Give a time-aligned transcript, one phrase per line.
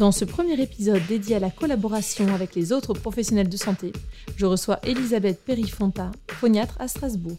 [0.00, 3.92] Dans ce premier épisode dédié à la collaboration avec les autres professionnels de santé,
[4.34, 7.36] je reçois Elisabeth Perifonta, phoniatre à Strasbourg.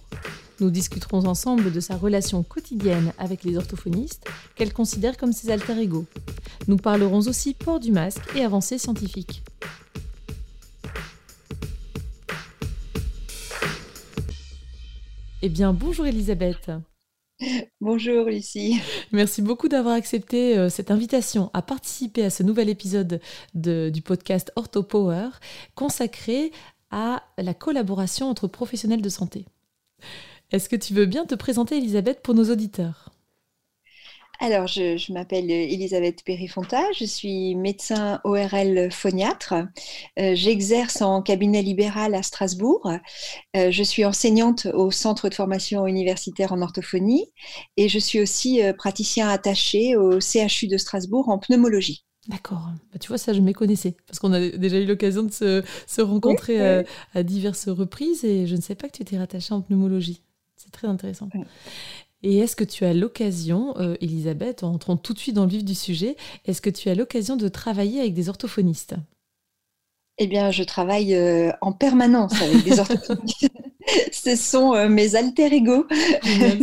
[0.60, 5.82] Nous discuterons ensemble de sa relation quotidienne avec les orthophonistes, qu'elle considère comme ses alter
[5.82, 6.06] ego.
[6.68, 9.42] Nous parlerons aussi port du masque et avancées scientifiques.
[15.42, 16.70] Eh bien, bonjour Elisabeth.
[17.82, 18.80] Bonjour Lucie.
[19.12, 23.20] Merci beaucoup d'avoir accepté euh, cette invitation à participer à ce nouvel épisode
[23.54, 25.30] du podcast OrthoPower
[25.76, 26.52] consacré
[26.92, 29.46] à la collaboration entre professionnels de santé.
[30.52, 33.11] Est-ce que tu veux bien te présenter Elisabeth pour nos auditeurs?
[34.42, 39.54] Alors, je, m'appelle Elisabeth Périfonta, je suis médecin ORL phoniatre.
[40.18, 42.92] Euh, j'exerce en cabinet libéral à Strasbourg.
[43.56, 47.28] Euh, je suis enseignante au centre de formation universitaire en orthophonie
[47.78, 52.04] et je suis aussi euh, praticien attaché au CHU de Strasbourg en pneumologie.
[52.28, 52.68] D'accord.
[52.92, 56.84] Bah, tu vois, ça, je méconnaissais parce qu'on a déjà eu l'occasion de se, rencontrer
[57.14, 60.24] À, diverses reprises et je ne sais pas que tu étais rattachée en pneumologie.
[60.56, 61.30] C'est très intéressant.
[62.24, 65.50] Et est-ce que tu as l'occasion, euh, Elisabeth, en entrant tout de suite dans le
[65.50, 68.96] vif du sujet, est-ce que tu as l'occasion de travailler avec des orthophonistes?
[70.18, 73.50] Eh bien, je travaille euh, en permanence avec des orthophonistes.
[74.12, 75.88] Ce sont euh, mes alter ego.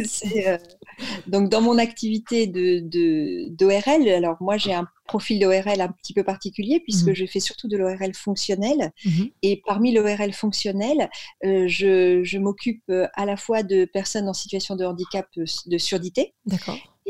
[1.27, 6.23] donc, dans mon activité de, d'ORL, alors moi, j'ai un profil d'ORL un petit peu
[6.23, 7.15] particulier puisque mhm.
[7.15, 8.93] je fais surtout de l'ORL fonctionnel.
[9.05, 9.31] Mhm.
[9.43, 11.11] Et parmi l'ORL fonctionnel,
[11.45, 15.79] euh, je, m'occupe euh, à la fois de personnes en situation de handicap euh, de
[15.79, 16.35] surdité.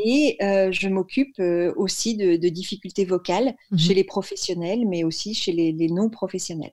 [0.01, 1.41] Et je m'occupe
[1.75, 3.79] aussi de, difficultés vocales mhm.
[3.79, 6.71] chez les professionnels, mais aussi chez les, non-professionnels.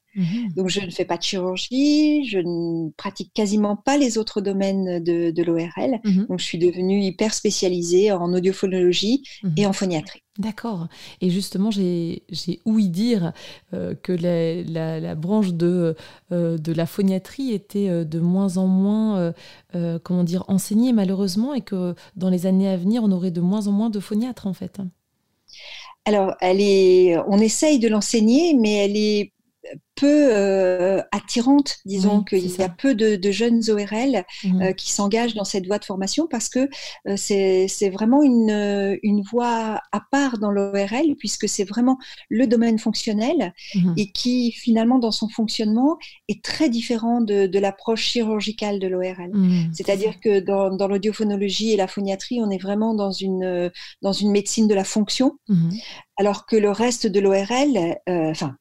[0.55, 5.03] Donc, je ne fais pas de chirurgie, je ne pratique quasiment pas les autres domaines
[5.03, 5.99] de, de l'ORL.
[6.29, 9.23] Donc, je suis devenue hyper spécialisée en audiophonologie
[9.57, 10.21] et en phoniatrie.
[10.37, 10.87] D'accord.
[11.21, 12.23] Et justement, j'ai
[12.65, 13.31] ouï dire
[13.73, 15.95] euh, que la, branche de,
[16.33, 19.33] euh, de la phoniatrie était euh, de moins en moins,
[20.03, 23.67] comment dire, enseignée malheureusement, et que dans les années à venir, on aurait de moins
[23.67, 24.79] en moins de phoniatres en fait.
[26.05, 29.31] Alors, elle est, on essaye de l'enseigner, mais elle est
[29.95, 34.61] peu euh, attirante, disons qu'il y a peu de, jeunes ORL mmh.
[34.61, 36.69] euh, qui s'engagent dans cette voie de formation parce que
[37.07, 41.97] euh, c'est vraiment une, une voie à part dans l'ORL puisque c'est vraiment
[42.29, 43.93] le domaine fonctionnel mmh.
[43.97, 49.31] et qui finalement dans son fonctionnement est très différent de, de l'approche chirurgicale de l'ORL.
[49.31, 53.71] Mmh, C'est-à-dire que dans, dans l'audiophonologie et la phoniatrie, on est vraiment dans une,
[54.01, 55.37] dans une médecine de la fonction
[56.17, 58.55] alors que le reste de l'ORL, enfin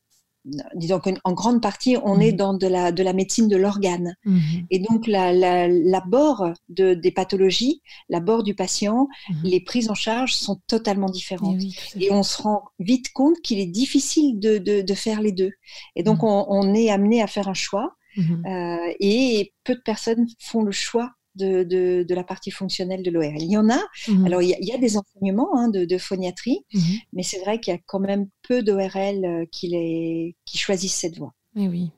[0.75, 2.37] disons qu'en grande partie, on est mhm.
[2.37, 4.17] dans de la, de la médecine de l'organe.
[4.25, 4.67] Mhm.
[4.71, 9.41] Et donc, l'abord de, des pathologies, l'abord du patient, mhm.
[9.45, 11.63] les prises en charge sont totalement différentes.
[11.99, 15.51] Et, on se rend vite compte qu'il est difficile de, de, faire les deux.
[15.97, 17.95] Et donc, on, est amené à faire un choix.
[18.17, 21.63] Euh, et peu de personnes font le choix de,
[22.03, 23.43] de, la partie fonctionnelle de l'ORL.
[23.43, 24.27] Il y en a, mhm.
[24.27, 26.83] alors il y, a, des enseignements hein, de, phoniatrie, mhm.
[27.13, 31.19] mais c'est vrai qu'il y a quand même peu d'ORL euh, qui, qui choisissent cette
[31.19, 31.35] voie.
[31.57, 31.91] Oui, oui.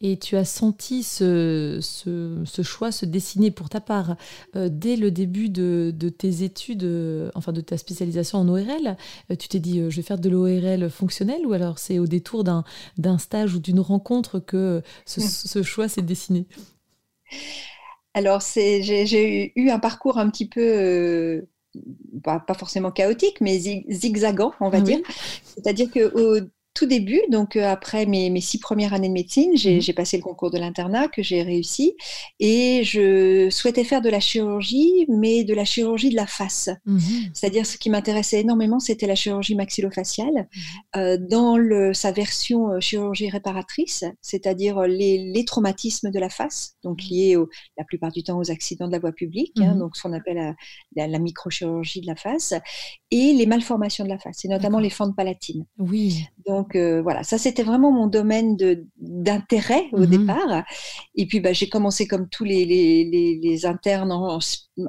[0.00, 4.16] Et tu as senti ce, ce, choix se dessiner pour ta part
[4.56, 8.96] euh, dès le début de, de, tes études, euh, enfin de ta spécialisation en ORL.
[9.38, 13.18] tu t'es dit, je vais faire de l'ORL fonctionnel ou alors c'est au détour d'un
[13.18, 15.24] stage ou d'une rencontre que ce, hmm.
[15.24, 16.46] ce choix s'est dessiné?
[18.14, 21.42] Alors, j'ai eu un parcours un petit peu, euh,
[22.22, 25.00] pas, forcément chaotique, mais zigzagant, on va dire.
[25.44, 26.40] C'est-à-dire qu'au
[26.74, 30.22] tout début, donc euh, après mes, six premières années de médecine, mmh j'ai passé le
[30.22, 31.94] concours de l'internat que j'ai réussi
[32.40, 36.70] et je souhaitais faire de la chirurgie, mais de la chirurgie de la face.
[36.86, 36.98] Mmh
[37.34, 40.60] C'est-à-dire ce qui m'intéressait énormément, c'était la chirurgie maxillofaciale mmh
[40.96, 47.02] euh, dans le, sa version euh, chirurgie réparatrice, c'est-à-dire les, traumatismes de la face, donc
[47.02, 47.36] liés
[47.76, 50.54] la plupart du temps aux accidents de la voie publique, hein, donc ce qu'on appelle
[50.94, 52.54] la, la, microchirurgie de la face,
[53.10, 55.66] et les malformations de la face, et notamment les fentes palatines.
[55.78, 56.24] Oui.
[56.46, 58.56] Donc donc voilà, ça c'était vraiment mon domaine
[58.96, 60.64] d'intérêt au mmh départ.
[61.14, 64.38] Et puis bah, j'ai commencé comme tous les, les, les, internes en,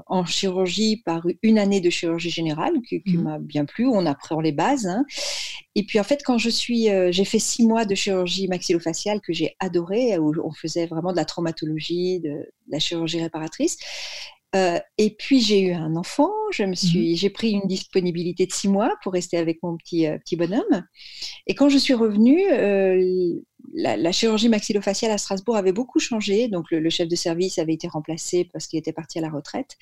[0.07, 3.87] en, chirurgie par une année de chirurgie générale qui, qui mmh m'a bien plu.
[3.87, 4.85] On apprend les bases.
[4.85, 5.05] Hein.
[5.75, 9.33] Et puis en fait, quand je suis, j'ai fait six mois de chirurgie maxillofaciale que
[9.33, 13.77] j'ai adoré, où on faisait vraiment de la traumatologie, de, de la chirurgie réparatrice.
[14.55, 18.45] Euh, et puis j'ai eu un enfant, je me mmh suis, j'ai pris une disponibilité
[18.45, 20.85] de six mois pour rester avec mon petit, euh, petit bonhomme.
[21.47, 23.33] Et quand je suis revenue, euh,
[23.73, 26.49] la, chirurgie maxillofaciale à Strasbourg avait beaucoup changé.
[26.49, 29.75] Donc le, chef de service avait été remplacé parce qu'il était parti à la retraite.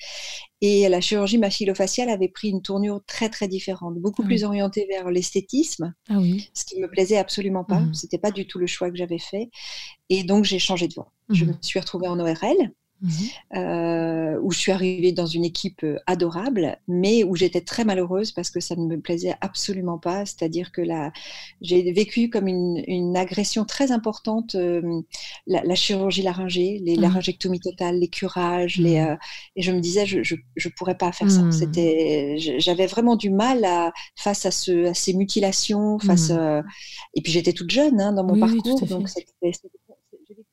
[0.62, 5.10] Et la chirurgie maxillofaciale avait pris une tournure très très différente, beaucoup plus orientée vers
[5.10, 6.48] l'esthétisme, ah oui.
[6.54, 7.80] ce qui me plaisait absolument pas.
[7.80, 7.94] Mmh.
[7.94, 9.50] C'était pas du tout le choix que j'avais fait.
[10.08, 11.12] Et donc j'ai changé de voie.
[11.28, 11.48] Je mmh.
[11.48, 12.72] me suis retrouvée en ORL.
[13.02, 13.10] Mhm.
[13.56, 18.30] Euh, où je suis arrivée dans une équipe euh, adorable, mais où j'étais très malheureuse
[18.30, 20.24] parce que ça ne me plaisait absolument pas.
[20.24, 20.82] C'est-à-dire que
[21.60, 25.02] j'ai vécu comme une, agression très importante euh,
[25.46, 27.02] la, chirurgie laryngée, les, mhm.
[27.02, 29.18] laryngectomies totales, les curages, les, mhm.
[29.56, 31.50] et je me disais je je, pourrais pas faire ça.
[31.50, 36.30] C'était, j'avais vraiment du mal à, face à, ce, à ces mutilations, face
[37.14, 39.52] et puis j'étais toute jeune hein, dans mon parcours, donc c'était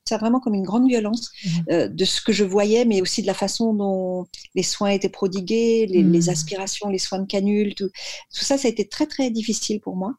[0.10, 1.50] ça vraiment comme une grande violence mmh.
[1.72, 4.26] euh, de ce que je voyais, mais aussi de la façon dont
[4.56, 6.30] les soins étaient prodigués, les, mmh.
[6.30, 9.96] aspirations, les soins de canule, tout, tout, ça, ça a été très très difficile pour
[9.96, 10.16] moi.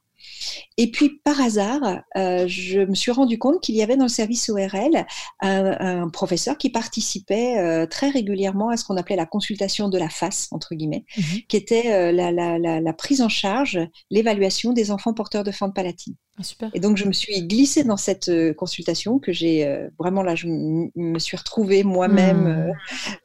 [0.77, 4.09] Et puis, par hasard, euh, je me suis rendu compte qu'il y avait dans le
[4.09, 5.07] service ORL
[5.41, 10.09] un, professeur qui participait euh, très régulièrement à ce qu'on appelait la consultation de la
[10.09, 13.79] face, entre guillemets, mmh qui était euh, la, prise en charge,
[14.11, 16.15] l'évaluation des enfants porteurs de fente palatine.
[16.61, 20.47] Ah, et donc, je me suis glissée dans cette consultation que j'ai vraiment là, je
[20.49, 22.73] me suis retrouvée moi-même.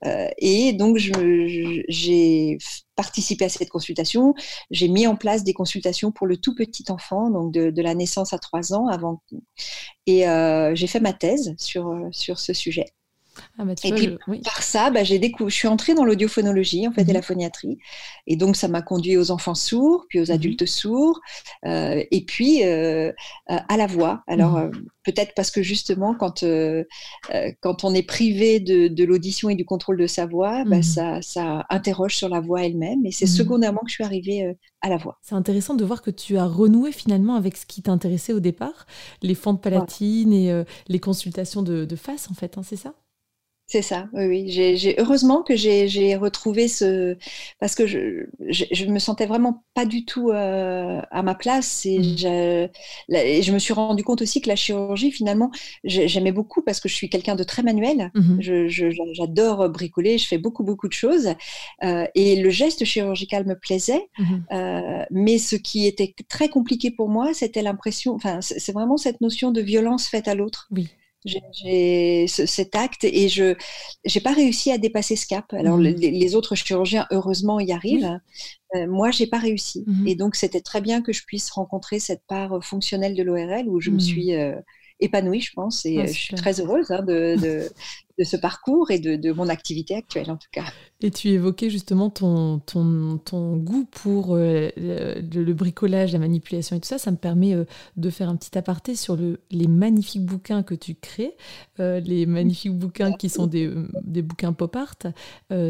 [0.03, 0.09] Mmh.
[0.37, 2.57] et donc, j'ai
[2.95, 4.33] participé à cette consultation.
[4.71, 8.33] J'ai mis en place des consultations pour le tout petit enfant, donc de, la naissance
[8.33, 9.21] à trois ans avant.
[10.05, 12.85] Et euh, j'ai fait ma thèse sur, sur ce sujet.
[13.57, 16.91] Ah bah, et puis par ça, bah, j'ai découvert, je suis entrée dans l'audiophonologie en
[16.91, 17.23] fait et la mhm.
[17.23, 17.77] phoniatrie,
[18.27, 20.31] et donc ça m'a conduit aux enfants sourds, puis aux mhm.
[20.31, 21.19] adultes sourds,
[21.65, 23.11] euh, et puis euh,
[23.47, 24.23] à la voix.
[24.27, 24.65] Alors mhm.
[24.65, 24.71] euh,
[25.03, 26.43] peut-être parce que justement quand
[27.61, 31.21] quand on est privé de, de l'audition et du contrôle de sa voix, bah, ça,
[31.21, 34.97] ça interroge sur la voix elle-même, et c'est secondairement que je suis arrivée à la
[34.97, 35.17] voix.
[35.21, 38.85] C'est intéressant de voir que tu as renoué finalement avec ce qui t'intéressait au départ,
[39.21, 42.93] les fentes palatines et les consultations de, de face en fait, hein, c'est ça?
[43.67, 44.45] C'est ça, oui, oui.
[44.47, 47.17] J'ai, heureusement que j'ai retrouvé ce.
[47.59, 51.83] Parce que je, je, me sentais vraiment pas du tout euh, à ma place.
[51.87, 52.17] Et, mmh.
[52.17, 52.67] je,
[53.41, 55.49] je me suis rendu compte aussi que la chirurgie, finalement,
[55.83, 58.11] j'aimais beaucoup parce que je suis quelqu'un de très manuel.
[58.13, 58.39] Mmh
[59.13, 61.29] j'adore bricoler, je fais beaucoup, beaucoup de choses.
[61.83, 64.09] Euh, et le geste chirurgical me plaisait.
[64.19, 68.13] Mmh euh, mais ce qui était très compliqué pour moi, c'était l'impression.
[68.13, 70.67] Enfin, c'est vraiment cette notion de violence faite à l'autre.
[70.69, 70.89] Oui
[71.25, 73.55] j'ai cet acte et je
[74.13, 75.45] n'ai pas réussi à dépasser ce cap.
[75.53, 75.83] Alors mmh.
[75.83, 78.19] les, autres chirurgiens heureusement y arrivent.
[78.75, 80.07] Euh, moi j'ai pas réussi mmh.
[80.07, 83.79] et donc c'était très bien que je puisse rencontrer cette part fonctionnelle de l'ORL où
[83.79, 83.99] je me mmh.
[83.99, 84.55] suis euh,
[84.99, 87.69] épanouie, je pense, et ah, euh, je suis très heureuse hein, de, de,
[88.23, 90.63] ce parcours et de, de, mon activité actuelle en tout cas.
[91.01, 96.79] Et tu évoquais justement ton, ton, ton goût pour euh, le, bricolage, la manipulation et
[96.79, 96.97] tout ça.
[96.97, 97.65] Ça me permet euh,
[97.97, 101.35] de faire un petit aparté sur le, les magnifiques bouquins que tu crées,
[101.81, 103.69] euh, les magnifiques bouquins qui sont des,
[104.03, 104.95] des bouquins pop art.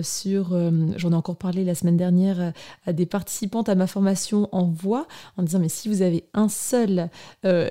[0.04, 0.56] sur,
[0.98, 2.54] j'en ai encore parlé la semaine dernière
[2.86, 6.50] à des participantes à ma formation en voix, en disant mais si vous avez un
[6.50, 7.10] seul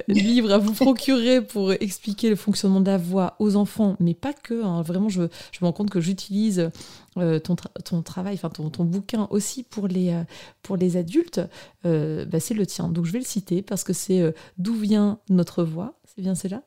[0.09, 4.33] livre à vous procurer pour expliquer le fonctionnement de la voix aux enfants, mais pas
[4.33, 6.71] que, hein, vraiment je, je me rends compte que j'utilise
[7.17, 10.25] euh, ton, ton, travail, enfin ton, ton, bouquin aussi pour les, euh,
[10.63, 11.41] pour les adultes,
[11.85, 12.89] euh, bah, c'est le tien.
[12.89, 16.63] Donc je vais le citer parce que c'est D'où vient notre voix C'est bien cela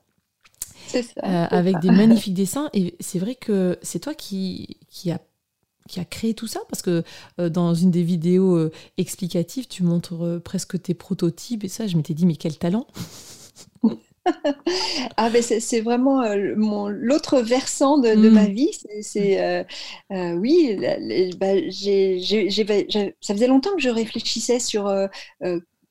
[0.87, 1.45] C'est ça.
[1.45, 2.69] avec des magnifiques dessins.
[2.73, 5.19] Et c'est vrai que c'est toi qui, qui a
[5.87, 7.01] qui a créé tout ça parce que
[7.37, 12.25] dans une des vidéos explicatives, tu montres presque tes prototypes et ça, je m'étais dit
[12.25, 12.87] mais quel talent?
[15.17, 16.53] ah ben c'est vraiment euh,
[16.89, 18.51] l'autre versant de, ma mm.
[18.53, 18.71] vie.
[19.01, 19.63] C'est euh,
[20.11, 20.77] euh, oui,
[21.39, 21.53] bah,
[23.21, 24.91] ça faisait longtemps que je réfléchissais sur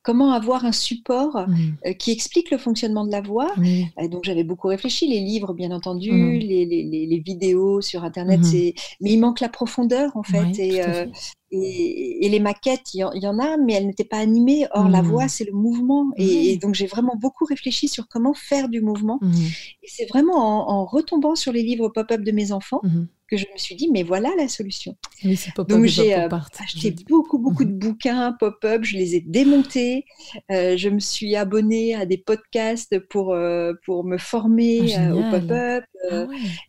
[0.02, 1.94] comment avoir un support mm.
[1.98, 3.52] qui explique le fonctionnement de la voix.
[4.10, 6.38] Donc j'avais beaucoup réfléchi, les livres bien entendu, mm.
[6.38, 10.58] les, vidéos sur Internet, mais il manque la profondeur en fait.
[10.58, 10.82] et
[11.52, 14.66] Et, les maquettes, il y, en a, mais elles n'étaient pas animées.
[14.72, 16.10] Or, la voix, c'est le mouvement.
[16.16, 19.20] Et, donc, j'ai vraiment beaucoup réfléchi sur comment faire du mouvement.
[19.82, 22.80] Et c'est vraiment en, retombant sur les livres pop-up de mes enfants
[23.28, 24.96] que je me suis dit, mais voilà la solution.
[25.68, 30.04] Donc j'ai euh, acheté beaucoup, beaucoup de bouquins pop-up, je les ai démontés,
[30.52, 35.22] euh, je me suis abonnée à des podcasts pour, euh, pour me former ah, au
[35.30, 35.84] pop-up.
[36.10, 36.26] Ah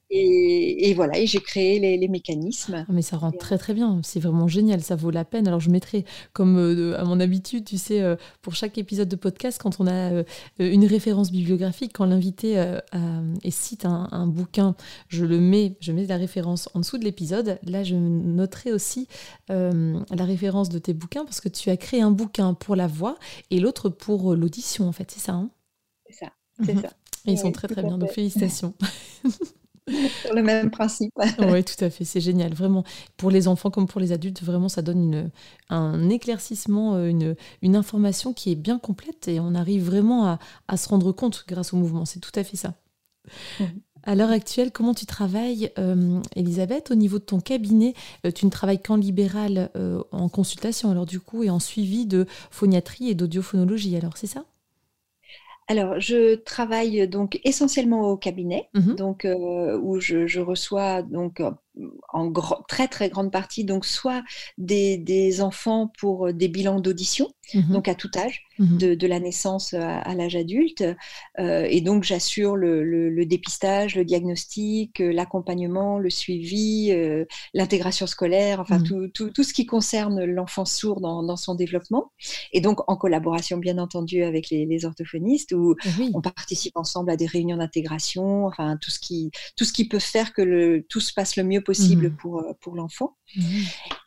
[0.10, 2.86] et, voilà, et j'ai créé les, mécanismes.
[2.88, 5.48] Ah, mais ça rend très très bien, c'est vraiment génial, ça vaut la peine.
[5.48, 8.02] Alors je mettrai, comme à mon habitude, tu sais,
[8.42, 10.24] pour chaque épisode de podcast, quand on a
[10.60, 12.56] une référence bibliographique, quand l'invité
[13.50, 14.76] cite un, un, bouquin,
[15.10, 17.60] je le mets, je mets la référence en dessous de l'épisode.
[17.64, 19.08] Là, je noterai aussi
[19.50, 22.88] euh, la référence de tes bouquins parce que tu as créé un bouquin pour la
[22.88, 23.18] voix
[23.52, 25.50] et l'autre pour euh, l'audition, en fait, c'est ça hein?
[26.08, 26.32] C'est ça,
[26.64, 26.82] c'est mhm.
[27.28, 28.74] Ils sont très très bien, donc félicitations.
[30.22, 31.14] Sur le même principe.
[31.40, 32.84] oui, tout à fait, c'est génial, vraiment.
[33.16, 35.32] Pour les enfants comme pour les adultes, vraiment, ça donne une,
[35.70, 40.40] un éclaircissement, euh, une, une information qui est bien complète et on arrive vraiment à,
[40.68, 42.04] à se rendre compte grâce au mouvement.
[42.04, 42.74] C'est tout à fait ça.
[44.08, 47.94] À l'heure actuelle, comment tu travailles, euh, Elisabeth Au niveau de ton cabinet,
[48.26, 52.06] euh, tu ne travailles qu'en libéral euh, en consultation, alors du coup, et en suivi
[52.06, 54.46] de phoniatrie et d'audiophonologie, alors c'est ça?
[55.68, 59.28] Alors, je travaille donc essentiellement au cabinet, mmh donc
[59.82, 61.42] où je, je, reçois donc
[62.10, 62.32] en
[62.68, 64.24] très très grande partie donc soit
[64.58, 69.74] des, enfants pour des bilans d'audition, mmh donc à tout âge, mmh de, la naissance
[69.74, 70.84] à, l'âge adulte,
[71.40, 78.60] euh, et donc j'assure le, dépistage, le diagnostic, euh, l'accompagnement, le suivi, euh, l'intégration scolaire,
[78.60, 82.12] enfin mmh tout, tout, ce qui concerne l'enfant sourd dans, son développement,
[82.54, 85.76] et donc en collaboration bien entendu avec les, orthophonistes où
[86.14, 90.00] on participe ensemble à des réunions d'intégration, enfin tout ce qui tout ce qui peut
[90.00, 92.16] faire que le, tout se passe le mieux possible mmh.
[92.18, 93.18] pour, pour l'enfant.
[93.36, 93.42] Mmh.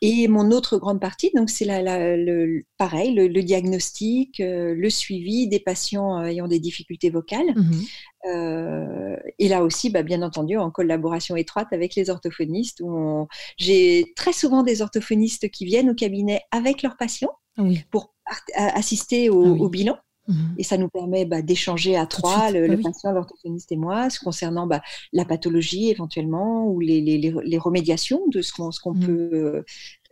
[0.01, 1.81] Et mon autre grande partie, donc c'est la,
[2.17, 7.53] le, pareil, le, diagnostic, le suivi des patients euh, ayant des difficultés vocales.
[7.55, 9.17] Mmh.
[9.39, 12.83] et là aussi, bah, bien entendu, en collaboration étroite avec les orthophonistes.
[13.57, 18.13] J'ai très souvent des orthophonistes qui viennent au cabinet avec leurs patients ah pour
[18.55, 19.97] assister au, ah au bilan.
[20.27, 20.55] Mhm.
[20.57, 24.67] Et ça nous permet bah, d'échanger à trois, le, bah patient, l'orthophoniste et moi, concernant
[24.67, 24.81] bah,
[25.13, 29.05] la pathologie éventuellement ou les, les, les, remédiations de ce qu'on ce mhm.
[29.05, 29.63] peut, euh,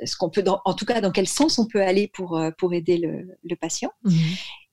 [0.03, 2.73] ce qu'on peut en tout cas dans quel sens on peut aller pour, euh, pour
[2.73, 3.91] aider le, le patient.
[4.03, 4.13] Mhm.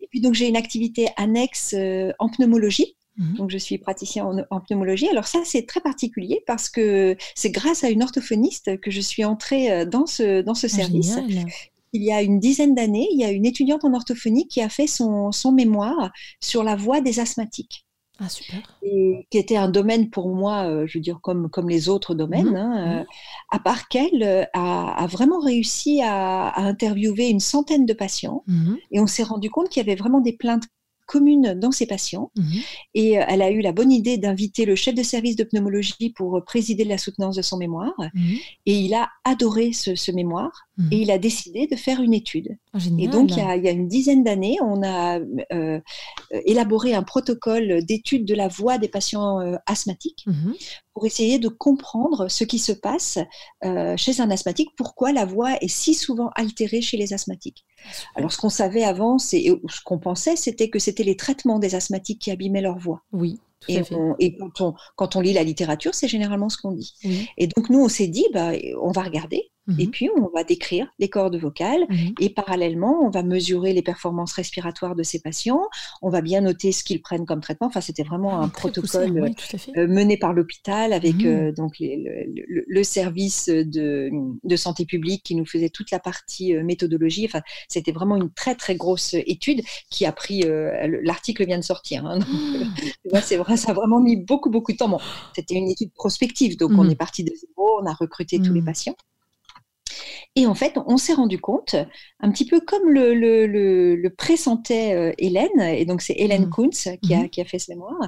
[0.00, 2.96] Et puis donc j'ai une activité annexe euh, en pneumologie.
[3.38, 5.08] Donc, je suis praticien en, pneumologie.
[5.08, 9.24] Alors, ça, c'est très particulier parce que c'est grâce à une orthophoniste que je suis
[9.24, 11.16] entrée dans ce, dans ce ah, service
[11.96, 14.68] il y a une dizaine d'années, il y a une étudiante en orthophonie qui a
[14.68, 17.85] fait son, mémoire sur la voix des asthmatiques.
[18.18, 18.60] Ah, super.
[18.82, 22.14] Et qui était un domaine pour moi, euh, je veux dire, comme, comme les autres
[22.14, 22.56] domaines, mhm.
[22.56, 23.06] hein, euh, mhm.
[23.50, 28.42] à part qu'elle euh, a, vraiment réussi à, interviewer une centaine de patients.
[28.46, 28.78] Mhm.
[28.92, 30.64] Et on s'est rendu compte qu'il y avait vraiment des plaintes
[31.06, 32.30] commune dans ses patients.
[32.94, 36.10] Et euh, elle a eu la bonne idée d'inviter le chef de service de pneumologie
[36.10, 37.94] pour présider la soutenance de son mémoire.
[38.66, 40.88] Et il a adoré ce, mémoire mhm.
[40.92, 42.58] et il a décidé de faire une étude.
[42.76, 45.18] Ah, et donc, il y, a, une dizaine d'années, on a
[45.52, 45.80] euh,
[46.30, 50.26] élaboré un protocole d'étude de la voix des patients euh, asthmatiques
[50.92, 53.18] pour essayer de comprendre ce qui se passe
[53.96, 57.66] chez un asthmatique, pourquoi la voix est si souvent altérée chez les asthmatiques.
[58.14, 61.74] Alors, ce qu'on savait avant, c'est, ce qu'on pensait, c'était que c'était les traitements des
[61.74, 63.02] asthmatiques qui abîmaient leur voix.
[63.12, 63.38] Oui.
[63.68, 63.82] et,
[64.18, 66.94] et quand, on, quand, on, lit la littérature, c'est généralement ce qu'on dit.
[67.36, 69.90] Et donc, nous, on s'est dit, bah, on va regarder et mhm.
[69.90, 72.14] puis, on va décrire les cordes vocales mhm.
[72.20, 75.62] et parallèlement, on va mesurer les performances respiratoires de ces patients.
[76.02, 77.66] On va bien noter ce qu'ils prennent comme traitement.
[77.66, 79.34] Enfin, c'était vraiment ah, un protocole
[79.76, 81.26] euh, mené par l'hôpital avec mhm.
[81.26, 84.10] euh, donc le, service de,
[84.44, 87.24] de, santé publique qui nous faisait toute la partie euh, méthodologie.
[87.24, 90.44] Enfin, c'était vraiment une très très grosse étude qui a pris.
[91.02, 92.06] L'article vient de sortir.
[92.06, 92.20] Hein,
[93.22, 94.88] c'est vrai, ça a vraiment mis beaucoup beaucoup de temps.
[94.88, 95.00] Bon,
[95.34, 98.62] c'était une étude prospective, donc on est parti de zéro, on a recruté tous les
[98.62, 98.94] patients.
[100.38, 101.76] Et en fait, on s'est rendu compte,
[102.20, 106.50] un petit peu comme le, le, pressentait euh, Hélène, et donc c'est Hélène mmh.
[106.50, 107.28] Kuntz qui, a, mmh.
[107.30, 107.98] qui, a, fait ce mémoire,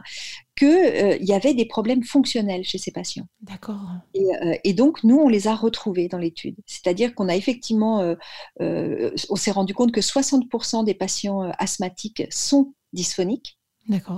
[0.56, 3.26] qu'il euh, y avait des problèmes fonctionnels chez ces patients.
[3.40, 3.80] D'accord.
[4.14, 6.56] Euh, et, donc, nous, on les a retrouvés dans l'étude.
[6.66, 8.14] C'est-à-dire qu'on a effectivement,
[8.60, 13.58] on s'est rendu compte que 60% des patients asthmatiques sont dysphoniques.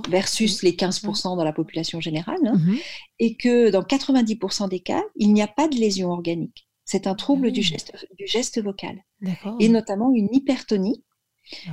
[0.09, 2.75] versus les 15% dans la population générale, hein, mmh.
[3.21, 6.67] et que dans 90% des cas, il n'y a pas de lésion organique.
[6.91, 7.63] C'est un trouble du, ah.
[7.63, 9.05] geste, du geste vocal.
[9.61, 11.05] Et notamment une hypertonie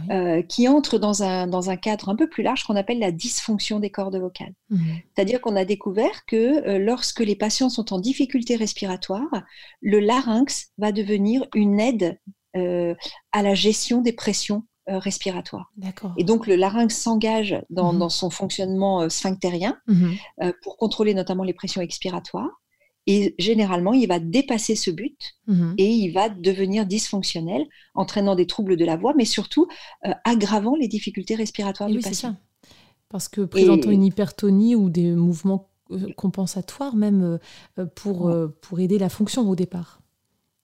[0.10, 3.12] ah qui entre dans un, dans un cadre un peu plus large qu'on appelle la
[3.12, 4.54] dysfonction des cordes vocales.
[4.70, 4.78] Mmh.
[5.16, 9.44] C'est-à-dire qu'on a découvert que lorsque les patients sont en difficulté respiratoire,
[9.82, 12.20] le larynx va devenir une aide
[12.54, 15.72] à la gestion des pressions respiratoires.
[16.18, 18.00] Et donc le larynx s'engage dans, mmh.
[18.00, 20.14] dans, son fonctionnement sphinctérien mmh.
[20.62, 22.62] pour contrôler notamment les pressions expiratoires.
[23.08, 25.76] Et généralement, il va dépasser ce but mhm.
[25.78, 29.68] et il va devenir dysfonctionnel, entraînant des troubles de la voix, mais surtout
[30.06, 32.34] euh, aggravant les difficultés respiratoires du patient.
[32.34, 32.70] Ça.
[33.10, 37.40] Parce que présentant une hypertonie ou des mouvements euh, compensatoires même
[37.80, 38.30] euh, pour,
[38.62, 40.02] pour aider la fonction au départ.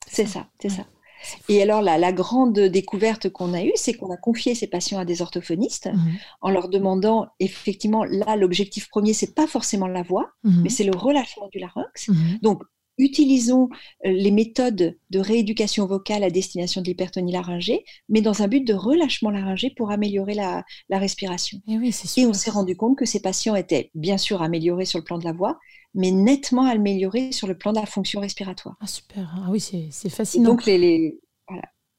[0.06, 0.86] C'est ça, c'est ça.
[1.50, 5.06] Et alors, la, grande découverte qu'on a eue, c'est qu'on a confié ces patients à
[5.06, 6.16] des orthophonistes mhm.
[6.42, 10.64] en leur demandant, effectivement, là, l'objectif premier, c'est pas forcément la voix, mhm.
[10.64, 12.10] mais c'est le relâchement du larynx.
[12.10, 12.40] Mhm.
[12.42, 12.64] Donc,
[12.98, 13.70] utilisons
[14.06, 18.66] euh, les méthodes de rééducation vocale à destination de l'hypertonie laryngée, mais dans un but
[18.66, 21.60] de relâchement laryngé pour améliorer la, respiration.
[21.68, 25.00] Et, oui, Et on s'est rendu compte que ces patients étaient bien sûr améliorés sur
[25.00, 25.60] le plan de la voix,
[25.94, 28.76] mais nettement amélioré sur le plan de la fonction respiratoire.
[28.80, 30.52] Ah super, ah oui, c'est fascinant.
[30.52, 31.20] donc les,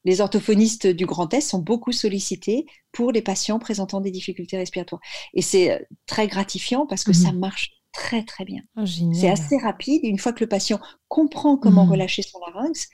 [0.03, 5.01] les, orthophonistes du Grand Est sont beaucoup sollicités pour les patients présentant des difficultés respiratoires.
[5.33, 7.39] Et c'est euh, très gratifiant parce que ça mhm.
[7.39, 8.61] marche très très bien.
[8.75, 10.01] Ah, c'est assez rapide.
[10.03, 11.91] Une fois que le patient comprend comment mhm.
[11.91, 12.89] relâcher son larynx,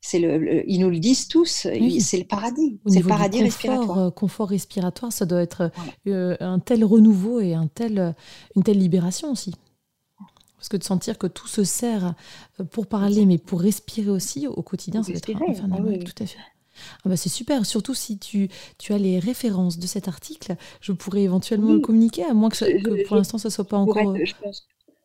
[0.00, 2.78] c'est le, ils nous le disent tous, c'est le paradis.
[2.86, 3.98] C'est le paradis confort, respiratoire.
[3.98, 5.70] Euh, confort respiratoire, ça doit être
[6.06, 8.14] euh, un tel renouveau et un tel,
[8.54, 9.54] une telle libération aussi.
[10.64, 12.14] Parce que de sentir que tout se sert
[12.58, 15.98] euh, pour parler, mais pour respirer aussi au quotidien, ça va être ah oui.
[15.98, 16.38] tout à fait.
[17.04, 20.92] Ah bah c'est super, surtout si tu, tu as les références de cet article, je
[20.92, 24.24] pourrais éventuellement le communiquer, à moins que, pour l'instant ça ne soit pas encore euh,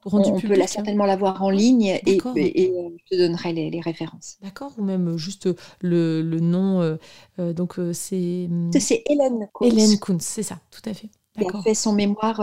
[0.05, 0.59] rendu on, public.
[0.59, 2.21] On peut certainement l'avoir en ligne et, et,
[2.71, 4.37] euh, je te donnerai les, références.
[4.41, 5.49] D'accord, ou même juste
[5.81, 6.97] le, le nom.
[7.37, 8.47] donc c'est.
[8.79, 9.73] C'est Hélène Kuntz.
[9.73, 11.09] Hélène Kuntz, c'est ça, tout à fait.
[11.35, 12.41] Elle a fait son mémoire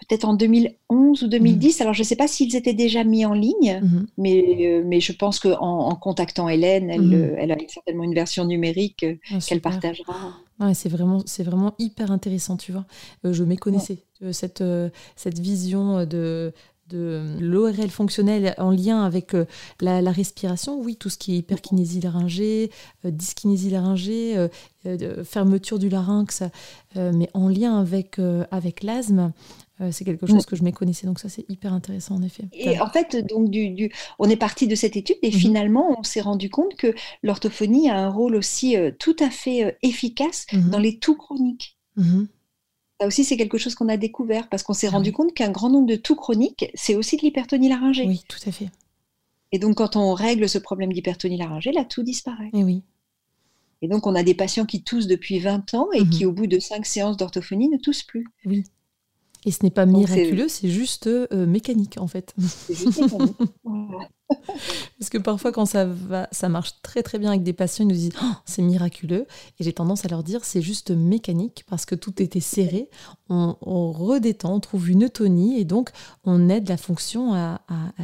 [0.00, 1.78] peut-être en 2011 ou 2010.
[1.78, 1.82] Mhm.
[1.82, 4.06] Alors, je ne sais pas s'ils étaient déjà mis en ligne, mhm.
[4.18, 7.14] mais, euh, mais je pense qu'en en, contactant Hélène, elle, mhm.
[7.14, 10.14] euh, elle, a certainement une version numérique euh, ah, qu'elle partagera.
[10.60, 12.86] Ouais, c'est vraiment, c'est vraiment hyper intéressant, tu vois.
[13.24, 13.98] je méconnaissais
[14.32, 14.64] cette,
[15.14, 16.54] cette vision de,
[16.88, 19.36] de l'ORL fonctionnel en lien avec
[19.82, 22.70] la, respiration, oui, tout ce qui est hyperkinésie laryngée,
[23.04, 24.48] dyskinésie laryngée,
[25.24, 26.42] fermeture du larynx,
[26.94, 28.18] mais en lien avec,
[28.50, 29.32] avec l'asthme,
[29.80, 30.46] euh, c'est quelque chose mm.
[30.46, 32.44] que je méconnaissais, donc ça c'est hyper intéressant en effet.
[32.54, 35.32] Et en fait, donc du, on est parti de cette étude et mm-hmm.
[35.32, 39.64] finalement on s'est rendu compte que l'orthophonie a un rôle aussi euh, tout à fait
[39.64, 40.70] euh, efficace mm-hmm.
[40.70, 41.76] dans les toux chroniques.
[41.98, 42.26] Mm-hmm.
[43.00, 45.50] Ça aussi c'est quelque chose qu'on a découvert parce qu'on s'est ah rendu compte qu'un
[45.50, 48.06] grand nombre de toux chroniques, c'est aussi de l'hypertonie laryngée.
[48.06, 48.70] Oui, tout à fait.
[49.52, 52.50] Et donc quand on règle ce problème d'hypertonie laryngée, la toux disparaît.
[52.54, 52.82] Et oui.
[53.82, 56.46] Et donc on a des patients qui toussent depuis 20 ans et qui au bout
[56.46, 58.26] de 5 séances d'orthophonie ne toussent plus.
[58.46, 58.64] Oui.
[59.44, 62.34] Et ce n'est pas miraculeux, c'est juste euh, mécanique en fait.
[64.98, 67.88] Parce que parfois quand ça va, ça marche très très bien avec des patients, ils
[67.88, 69.26] nous disent oh, c'est miraculeux.
[69.58, 72.90] Et j'ai tendance à leur dire c'est juste mécanique parce que tout était serré.
[73.28, 73.54] On,
[73.92, 75.90] redétend, on trouve une tonie et donc
[76.24, 77.60] on aide la fonction à,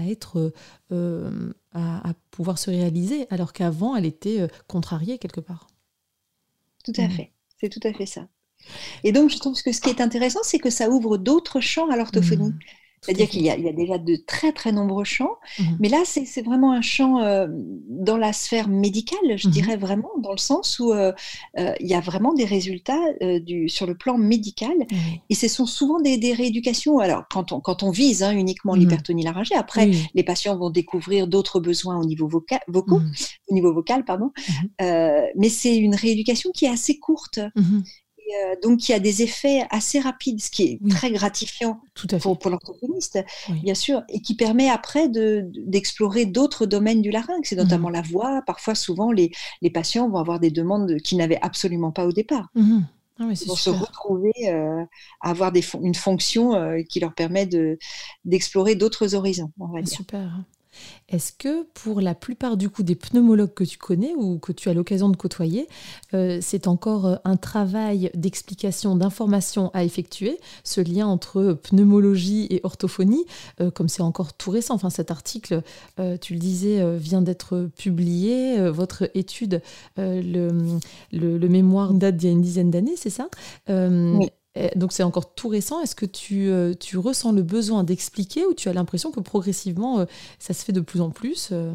[0.06, 0.52] être,
[0.92, 5.66] euh, à, pouvoir se réaliser alors qu'avant elle était euh, contrariée quelque part.
[6.84, 7.10] Tout à mmh.
[7.10, 8.28] fait, c'est tout à fait ça.
[9.04, 11.88] Et donc, je trouve que ce qui est intéressant, c'est que ça ouvre d'autres champs
[11.90, 12.50] à l'orthophonie.
[12.50, 12.58] Mmh.
[13.04, 15.64] C'est-à-dire qu'il y, a déjà de très très nombreux champs, mmh.
[15.80, 17.48] mais là c'est vraiment un champ euh,
[17.88, 19.50] dans la sphère médicale, je mmh.
[19.50, 21.10] dirais vraiment, dans le sens où euh,
[21.58, 23.00] euh, il y a vraiment des résultats
[23.40, 24.74] du, sur le plan médical,
[25.28, 27.00] et ce sont souvent des, rééducations.
[27.00, 31.26] Alors quand on, quand on vise hein, uniquement l'hypertonie laryngée, après les patients vont découvrir
[31.26, 33.00] d'autres besoins au niveau vocal, vocaux,
[33.48, 34.30] au niveau vocal, pardon,
[34.78, 37.40] mais c'est une rééducation qui est assez courte.
[38.34, 41.80] Euh, donc il y a des effets assez rapides, ce qui est très gratifiant
[42.20, 43.18] pour, pour l'orthophoniste,
[43.62, 47.94] bien sûr, et qui permet après d'explorer d'autres domaines du larynx, et notamment mmh.
[47.94, 48.42] la voix.
[48.46, 52.48] Parfois, souvent, les, les, patients vont avoir des demandes qu'ils n'avaient absolument pas au départ.
[52.54, 52.80] Mmh.
[53.18, 54.84] Ah ils vont se retrouver euh,
[55.20, 57.48] à avoir des, une fonction euh, qui leur permet
[58.24, 59.52] d'explorer d'autres horizons.
[59.60, 60.44] On va ah, Super.
[61.08, 64.68] Est-ce que pour la plupart du coup des pneumologues que tu connais ou que tu
[64.68, 65.68] as l'occasion de côtoyer,
[66.14, 72.60] euh, c'est encore euh, un travail d'explication, d'information à effectuer, ce lien entre pneumologie et
[72.62, 73.24] orthophonie,
[73.60, 74.74] euh, comme c'est encore tout récent?
[74.74, 75.62] Enfin, cet article,
[76.20, 78.70] tu le disais, vient d'être publié.
[78.70, 79.60] votre étude,
[79.96, 80.78] le,
[81.12, 83.28] le, mémoire date d'il y a une dizaine d'années, c'est ça?
[84.76, 85.80] Donc c'est encore tout récent.
[85.80, 90.00] Est-ce que tu, euh, tu, ressens le besoin d'expliquer ou tu as l'impression que progressivement
[90.00, 90.04] euh,
[90.38, 91.74] ça se fait de plus en plus euh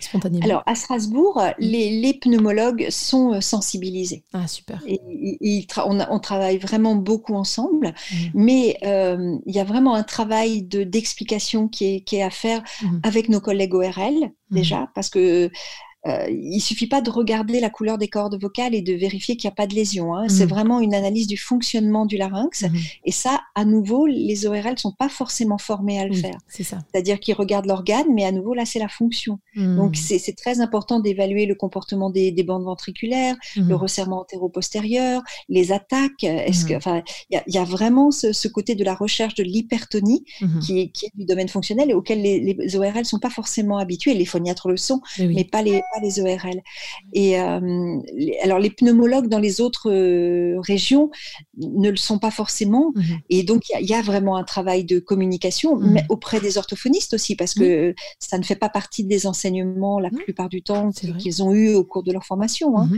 [0.00, 0.44] Spontanément?
[0.44, 1.52] Alors, à Strasbourg, mm.
[1.60, 4.24] les, pneumologues sont sensibilisés.
[4.32, 4.82] Ah, super.
[4.88, 8.16] Et, on, travaille vraiment beaucoup ensemble, mm.
[8.34, 12.64] mais il y a vraiment un travail d'explication qui, est, qui est à faire
[13.04, 15.48] avec nos collègues ORL, déjà, parce que
[16.06, 19.48] euh, il suffit pas de regarder la couleur des cordes vocales et de vérifier qu'il
[19.48, 20.14] n'y a pas de lésion.
[20.14, 20.28] Hein.
[20.28, 20.48] C'est mmh.
[20.48, 22.62] vraiment une analyse du fonctionnement du larynx.
[22.62, 22.76] Mmh.
[23.06, 26.38] Et ça, à nouveau, les ORL sont pas forcément formés à le faire.
[26.46, 26.78] C'est ça.
[26.92, 29.38] C'est-à-dire qu'ils regardent l'organe, mais à nouveau, là, c'est la fonction.
[29.56, 29.76] Mmh.
[29.76, 36.24] Donc, c'est très important d'évaluer le comportement des, bandes ventriculaires, le resserrement antéro-postérieur, les attaques.
[36.24, 40.24] Est-ce que, enfin, il y, a vraiment ce, côté de la recherche de l'hypertonie
[40.60, 44.12] qui, est du domaine fonctionnel et auquel les, les ORL sont pas forcément habitués.
[44.12, 46.60] Les phoniatres le sont, mais pas les les ORL.
[47.12, 47.98] Et euh,
[48.42, 51.10] alors les pneumologues dans les autres euh, régions
[51.56, 52.92] ne le sont pas forcément.
[52.94, 53.18] Mhm.
[53.30, 55.92] Et donc il y, a vraiment un travail de communication mhm.
[55.92, 60.10] mais auprès des orthophonistes aussi, parce que ça ne fait pas partie des enseignements la
[60.10, 62.78] plupart du temps qu'ils ont eu au cours de leur formation.
[62.78, 62.88] Hein.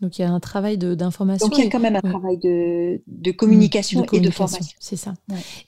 [0.00, 1.48] Donc il y a un travail d'information.
[1.48, 4.76] Donc il y a quand même un travail de, de, communication et de formation.
[4.78, 5.14] C'est ça.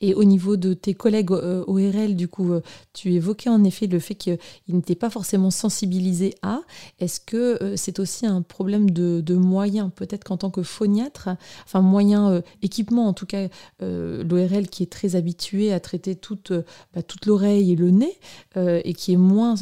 [0.00, 2.60] Et au niveau de tes collègues euh, ORL, du coup, euh,
[2.92, 4.38] tu évoquais en effet le fait qu'ils
[4.68, 6.60] n'étaient pas forcément sensibilisés à.
[7.00, 11.30] Est-ce que euh, c'est aussi un problème de, de moyens Peut-être qu'en tant que phoniatre,
[11.64, 13.48] enfin moyen équipement en tout cas,
[13.80, 16.52] l'ORL qui est très habitué à traiter toute,
[16.94, 18.18] bah, toute l'oreille et le nez
[18.56, 19.54] et qui est moins,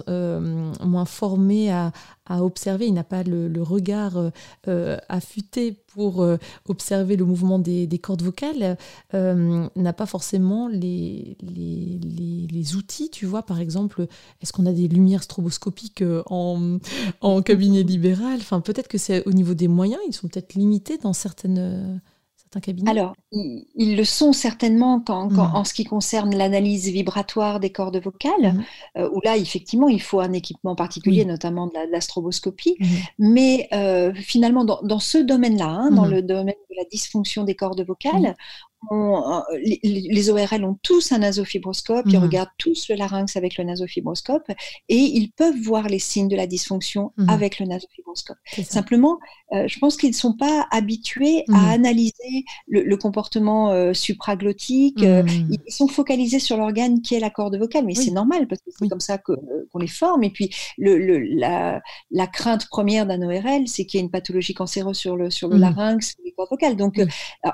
[0.84, 1.92] moins formé à,
[2.28, 4.30] à observer, il n'a pas le, regard euh,
[4.68, 6.36] euh, affûté pour euh,
[6.68, 8.76] observer le mouvement des, cordes vocales,
[9.12, 14.06] n'a pas forcément les, les, outils, tu vois, par exemple,
[14.42, 16.78] est-ce qu'on a des lumières stroboscopiques en,
[17.20, 18.38] en cabinet libéral?
[18.40, 22.00] Enfin, peut-être que c'est au niveau des moyens, ils sont peut-être limités dans certaines
[22.86, 25.38] alors, ils, le sont certainement quand, mmh.
[25.38, 28.64] en ce qui concerne l'analyse vibratoire des cordes vocales, mmh.
[28.98, 32.76] euh, où là, effectivement, il faut un équipement particulier, notamment de la, stroboscopie.
[32.78, 32.86] Mmh.
[33.18, 37.84] Mais euh, finalement, dans, ce domaine-là, hein, dans le domaine de la dysfonction des cordes
[37.84, 38.36] vocales,
[38.92, 42.22] euh, les, ORL ont tous un nasofibroscope, ils mhm.
[42.22, 44.50] regardent tous le larynx avec le nasofibroscope
[44.88, 47.28] et ils peuvent voir les signes de la dysfonction mhm.
[47.28, 48.38] avec le nasofibroscope.
[48.62, 49.18] Simplement,
[49.52, 51.70] euh, je pense qu'ils ne sont pas habitués à mhm.
[51.70, 55.00] analyser le, comportement euh, supraglottique.
[55.00, 58.70] ils, sont focalisés sur l'organe qui est la corde vocale, mais c'est normal parce que
[58.70, 60.24] c'est comme ça qu'on les forme.
[60.24, 64.54] Et puis, le, la, la, crainte première d'un ORL, c'est qu'il y ait une pathologie
[64.54, 66.76] cancéreuse sur le, sur le larynx, les cordes vocales.
[66.76, 67.00] Donc,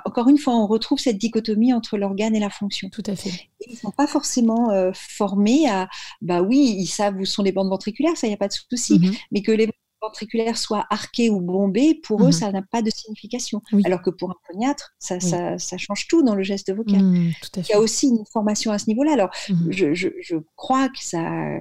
[0.04, 2.88] encore une fois, on retrouve cette dichotomie entre l'organe et la fonction.
[2.90, 3.48] Tout à fait.
[3.66, 5.88] ils ne sont pas forcément euh, formés à,
[6.20, 8.52] bah oui, ils savent où sont les bandes ventriculaires, ça, il n'y a pas de
[8.52, 9.12] souci, mhm.
[9.32, 12.32] mais que les bandes ventriculaires soient arquées ou bombées, pour eux, mhm.
[12.32, 13.62] ça n'a pas de signification.
[13.84, 17.02] Alors que pour un phoniatre, ça, ça, change tout dans le geste vocal.
[17.02, 19.12] Mhm, il y a aussi une formation à ce niveau-là.
[19.12, 19.30] Alors,
[19.70, 21.60] je, je, crois que ça...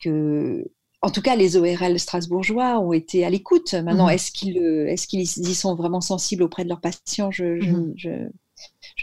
[0.00, 0.64] Que,
[1.02, 3.74] en tout cas, les ORL strasbourgeois ont été à l'écoute.
[3.74, 7.30] Maintenant, est-ce qu'ils est qu'ils y sont vraiment sensibles auprès de leurs patients?
[7.30, 8.10] Je, je, je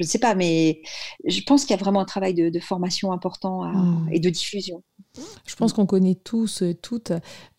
[0.01, 0.81] ne sais pas, mais
[1.25, 4.09] je pense qu'il y a vraiment un travail de, formation important hmm.
[4.11, 4.83] et de diffusion.
[5.45, 7.11] Je pense qu'on connaît tous et toutes,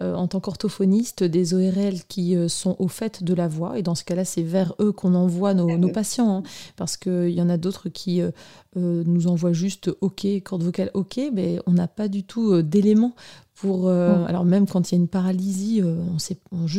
[0.02, 3.78] euh, en tant qu'orthophonistes, des ORL qui euh, sont au fait de la voix.
[3.78, 6.38] Et dans ce cas-là, c'est vers eux qu'on envoie nos, patients.
[6.38, 6.42] Hein,
[6.76, 8.32] parce qu'il y en a d'autres qui euh,
[8.74, 13.14] nous envoient juste OK, corde vocale OK, mais on n'a pas du tout d'éléments
[13.54, 16.38] pour, euh, Alors même quand il y a une paralysie, euh, on, sait,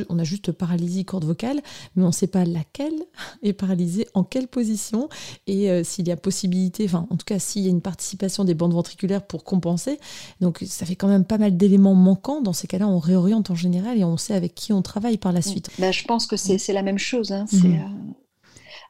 [0.10, 1.62] on, a juste paralysie corde vocale,
[1.96, 2.94] mais on ne sait pas laquelle
[3.44, 5.08] est paralysée, en quelle position,
[5.48, 8.44] et euh, s'il y a possibilité, enfin en tout cas s'il y a une participation
[8.44, 10.00] des bandes ventriculaires pour compenser.
[10.42, 12.42] Donc ça fait quand même pas mal d'éléments manquants.
[12.42, 15.32] Dans ces cas-là, on réoriente en général et on sait avec qui on travaille par
[15.32, 15.70] la suite.
[15.80, 17.32] Bah, je pense que c'est la même chose.
[17.32, 17.46] Hein.
[17.54, 17.78] Mmh.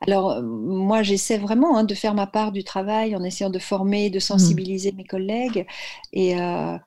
[0.01, 4.09] Alors, moi, j'essaie vraiment hein, de faire ma part du travail en essayant de former,
[4.09, 5.65] de sensibiliser mes collègues.
[6.13, 6.77] Et, euh,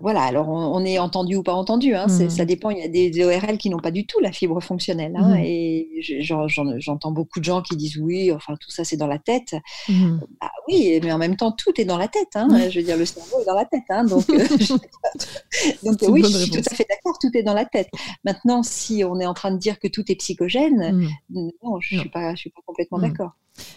[0.00, 2.30] voilà, alors on, est entendu ou pas entendu, hein, mmh.
[2.30, 2.70] ça dépend.
[2.70, 5.14] Il y a des, ORL qui n'ont pas du tout la fibre fonctionnelle.
[5.16, 5.44] Hein, mmh.
[5.44, 5.88] Et
[6.20, 9.54] j'entends beaucoup de gens qui disent oui, enfin tout ça c'est dans la tête.
[9.88, 10.18] Mmh.
[10.40, 12.28] Bah oui, mais en même temps tout est dans la tête.
[12.34, 13.82] Hein, je veux dire, le cerveau est dans la tête.
[14.08, 14.38] donc, euh,
[15.82, 17.88] donc oui, je suis tout à fait d'accord, tout est dans la tête.
[18.24, 22.00] Maintenant, si on est en train de dire que tout est psychogène, non, je ne
[22.00, 23.32] suis, pas, suis pas complètement d'accord.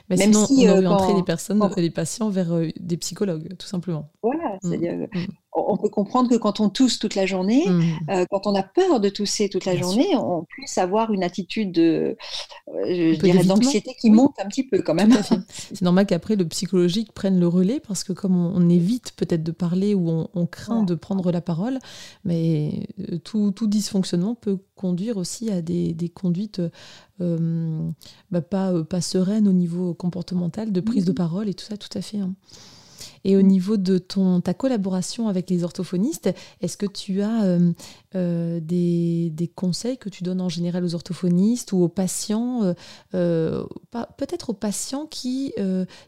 [0.09, 3.67] Mais Même sinon, si, on aurait euh, les personnes, les patients vers des psychologues, tout
[3.67, 4.09] simplement.
[4.21, 5.07] Voilà, c'est-à-dire
[5.51, 7.81] on peut comprendre que quand on tousse toute la journée, mmh.
[8.09, 11.71] euh, quand on a peur de tousser toute la journée, on puisse avoir une attitude
[11.71, 12.17] de,
[12.67, 15.17] euh, d'anxiété qui monte un petit peu quand même.
[15.57, 19.51] C'est normal qu'après le psychologique prenne le relais parce que comme on, évite peut-être de
[19.51, 21.79] parler ou on, craint de prendre la parole,
[22.23, 26.61] mais euh, tout, dysfonctionnement peut conduire aussi à des, conduites
[27.19, 31.15] bah, pas, pas sereines au niveau comportemental, de prise de mmh.
[31.15, 32.19] parole et tout ça, tout à fait.
[32.19, 32.33] Hein.
[33.23, 37.71] Et au niveau de ton, ta collaboration avec les orthophonistes, est-ce que tu as euh,
[38.15, 42.73] euh, des, des, conseils que tu donnes en général aux orthophonistes ou aux patients,
[43.11, 45.53] peut-être aux patients qui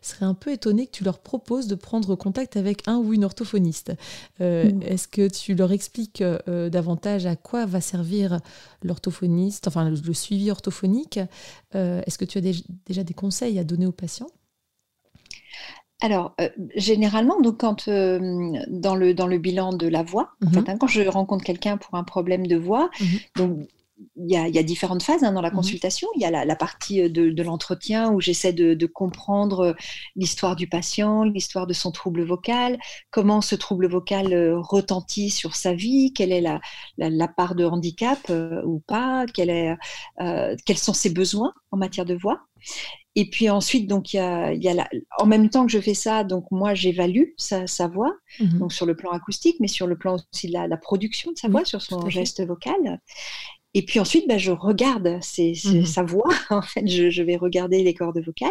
[0.02, 3.26] seraient un peu étonnés que tu leur proposes de prendre contact avec un ou une
[3.26, 3.93] orthophoniste?
[4.39, 4.82] Mm.
[4.84, 8.39] Est-ce que tu leur expliques davantage à quoi va servir
[8.84, 11.19] l'orthophoniste, enfin le, suivi orthophonique?
[11.74, 12.41] Est-ce que tu as
[12.86, 14.30] déjà des conseils à donner aux patients?
[16.02, 18.20] Alors, euh, généralement, donc quand euh,
[18.68, 20.66] dans, le, dans le bilan de la voix, en fait, mhm.
[20.70, 23.08] hein, quand je rencontre quelqu'un pour un problème de voix, mhm.
[23.36, 23.68] donc
[24.16, 25.56] y, a, y, a, différentes phases hein, dans la mhm.
[25.56, 26.08] consultation.
[26.16, 29.76] Il y a la, partie de, de l'entretien où j'essaie de, de, comprendre
[30.16, 32.78] l'histoire du patient, l'histoire de son trouble vocal,
[33.10, 36.60] comment ce trouble vocal euh, retentit sur sa vie, quelle est la,
[36.98, 38.32] la, part de handicap
[38.66, 39.78] ou pas, est,
[40.66, 42.42] quels sont ses besoins en matière de voix.
[43.16, 45.94] Et puis ensuite, donc il y a, y a en même temps que je fais
[45.94, 48.60] ça, donc moi j'évalue sa, sa, voix, mhm.
[48.60, 51.50] donc sur le plan acoustique, mais sur le plan aussi de la, production de sa
[51.50, 53.02] voix, sur son geste vocal.
[53.74, 55.86] Et puis ensuite, bah, je regarde mhm.
[55.86, 56.30] sa voix.
[56.50, 58.50] En fait, je, je, vais regarder les cordes vocales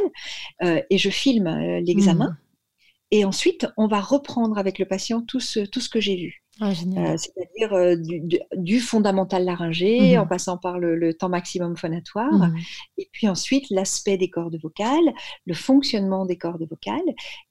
[0.63, 2.31] euh, et je filme euh, l'examen.
[2.31, 2.37] Mhm.
[3.13, 6.39] Et ensuite, on va reprendre avec le patient tout ce, tout ce que j'ai vu.
[6.62, 7.96] Ah, euh, c'est-à-dire euh,
[8.55, 12.57] du, fondamental laryngé, mmh en passant par le, temps maximum phonatoire, mmh
[12.99, 15.14] et puis ensuite l'aspect des cordes vocales,
[15.46, 17.01] le fonctionnement des cordes vocales.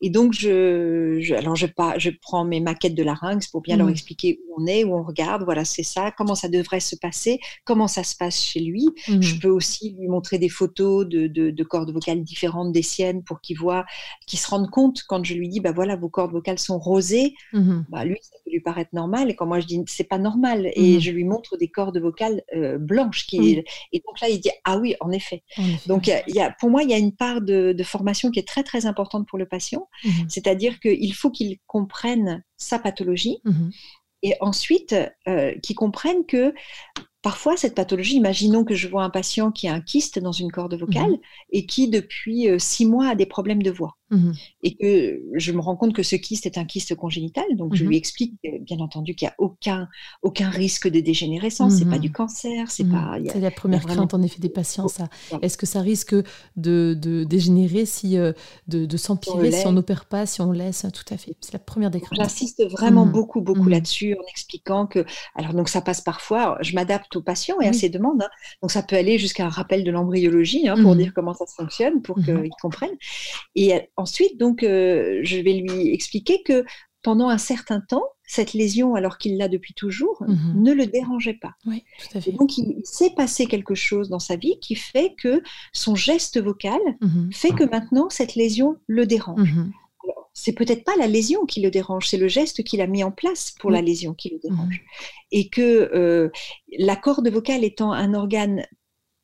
[0.01, 3.87] Et donc, je, alors je, pas, je prends mes maquettes de larynx pour bien leur
[3.87, 3.91] mmh.
[3.91, 7.39] expliquer où on est, où on regarde, voilà, c'est ça, comment ça devrait se passer,
[7.65, 8.89] comment ça se passe chez lui.
[9.07, 13.41] Je peux aussi lui montrer des photos de, de, cordes vocales différentes des siennes pour
[13.41, 13.85] qu'il voit,
[14.27, 17.33] qu'il se rende compte quand je lui dis, bah voilà, vos cordes vocales sont rosées,
[17.53, 19.29] bah, lui, ça peut lui paraître normal.
[19.29, 20.99] Et quand moi je dis c'est pas normal, et mhm.
[20.99, 23.25] je lui montre des cordes vocales euh, blanches.
[23.25, 25.43] Qui, Et donc là, il dit ah oui, en effet.
[25.87, 28.47] donc il y a, pour moi, il y a une part de, formation qui est
[28.47, 29.87] très très importante pour le patient.
[30.03, 30.29] Mhm.
[30.29, 33.39] C'est-à-dire qu'il faut qu'il comprenne sa pathologie.
[33.45, 33.71] Mhm.
[34.21, 34.95] Et ensuite,
[35.27, 36.53] euh, qu'il comprenne que
[37.21, 40.51] Parfois, cette pathologie, imaginons que je vois un patient qui a un kyste dans une
[40.51, 41.17] corde vocale
[41.49, 43.97] et qui, depuis euh, six mois, a des problèmes de voix.
[44.11, 47.75] Mmh et que je me rends compte que ce kyste est un kyste congénital, donc
[47.75, 49.87] je mmh lui explique bien entendu qu'il n'y a aucun,
[50.21, 53.17] aucun risque de dégénérescence, c'est pas mmh du cancer, c'est pas.
[53.31, 54.87] C'est la première crainte en effet des patients.
[54.87, 55.09] Ça.
[55.41, 56.15] Est-ce que ça risque
[56.55, 58.33] de, de dégénérer si euh,
[58.67, 61.35] de, de s'empirer si on n'opère pas, si on laisse Tout à fait.
[61.41, 62.19] C'est la première des craintes.
[62.19, 66.57] J'insiste vraiment beaucoup, beaucoup là-dessus en expliquant que alors donc ça passe parfois.
[66.61, 68.21] Je m'adapte aux patients et à ses demandes.
[68.21, 68.29] Hein.
[68.61, 72.01] donc ça peut aller jusqu'à un rappel de l'embryologie hein, pour dire comment ça fonctionne,
[72.01, 72.97] pour qu'ils comprennent.
[73.55, 76.63] Et Ensuite, donc, euh, je vais lui expliquer que
[77.01, 80.63] pendant un certain temps, cette lésion, alors qu'il l'a depuis toujours, mhm.
[80.63, 81.53] ne le dérangeait pas.
[82.31, 86.79] donc, il, s'est passé quelque chose dans sa vie qui fait que son geste vocal
[87.01, 87.29] mhm.
[87.33, 89.51] fait que maintenant, cette lésion le dérange.
[89.51, 89.73] Mhm.
[90.33, 93.11] c'est peut-être pas la lésion qui le dérange, c'est le geste qu'il a mis en
[93.11, 94.81] place pour la lésion qui le dérange.
[95.31, 96.29] Et que euh,
[96.77, 98.63] la corde vocale étant un organe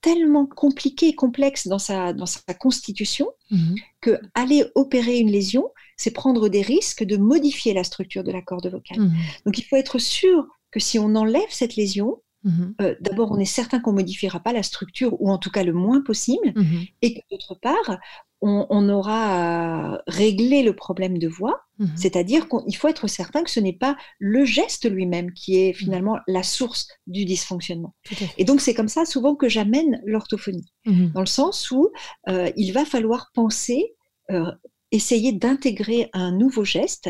[0.05, 3.75] tellement compliqué et complexe dans sa, dans sa constitution mhm.
[4.01, 8.43] que aller opérer une lésion, c'est prendre des risques de modifier la structure de la
[8.43, 8.99] corde vocale.
[8.99, 9.13] Mhm.
[9.47, 12.75] Donc il faut être sûr que si on enlève cette lésion, mhm.
[12.81, 15.73] euh, d'abord on est certain qu'on modifiera pas la structure ou en tout cas le
[15.73, 16.53] moins possible,
[17.01, 17.97] et que d'autre part
[18.41, 21.89] on, aura réglé le problème de voix, mhm.
[21.95, 26.17] c'est-à-dire qu'il faut être certain que ce n'est pas le geste lui-même qui est finalement
[26.27, 27.95] la source du dysfonctionnement.
[28.37, 31.11] Et donc c'est comme ça souvent que j'amène l'orthophonie, mhm.
[31.13, 31.89] dans le sens où
[32.29, 33.95] euh, il va falloir penser
[34.31, 34.51] euh,
[34.95, 37.09] essayer d'intégrer un nouveau geste.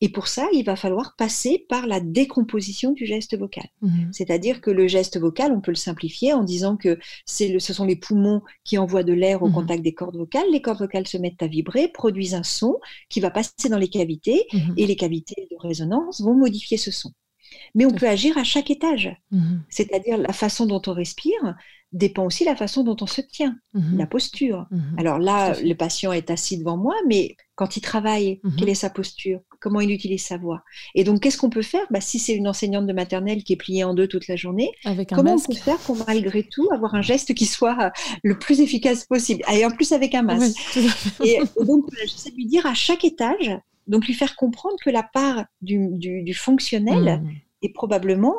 [0.00, 3.66] Et pour ça, il va falloir passer par la décomposition du geste vocal.
[3.82, 4.10] Mhm.
[4.12, 6.98] C'est-à-dire que le geste vocal, on peut le simplifier en disant que
[7.40, 9.54] le, ce sont les poumons qui envoient de l'air au mhm.
[9.54, 10.46] contact des cordes vocales.
[10.50, 13.88] Les cordes vocales se mettent à vibrer, produisent un son qui va passer dans les
[13.88, 14.74] cavités mhm.
[14.76, 17.12] et les cavités de résonance vont modifier ce son.
[17.74, 19.14] Mais on peut agir à chaque étage,
[19.68, 21.56] c'est-à-dire la façon dont on respire,
[21.92, 23.96] dépend aussi la façon dont on se tient, mhm.
[23.96, 24.66] la posture.
[24.70, 24.96] Mhm.
[24.98, 28.90] Alors là, le patient est assis devant moi, mais quand il travaille, quelle est sa
[28.90, 29.40] posture?
[29.60, 30.62] Comment il utilise sa voix?
[30.94, 31.86] Et donc, qu'est-ce qu'on peut faire?
[31.90, 34.70] Bah, Si c'est une enseignante de maternelle qui est pliée en deux toute la journée,
[35.10, 37.90] comment on peut faire pour malgré tout avoir un geste qui soit euh,
[38.22, 39.42] le plus efficace possible?
[39.50, 40.78] Et en plus avec un masque.
[41.24, 43.50] et, donc, j'essaie de lui dire à chaque étage,
[43.86, 47.22] donc lui faire comprendre que la part du, fonctionnel
[47.62, 48.36] est probablement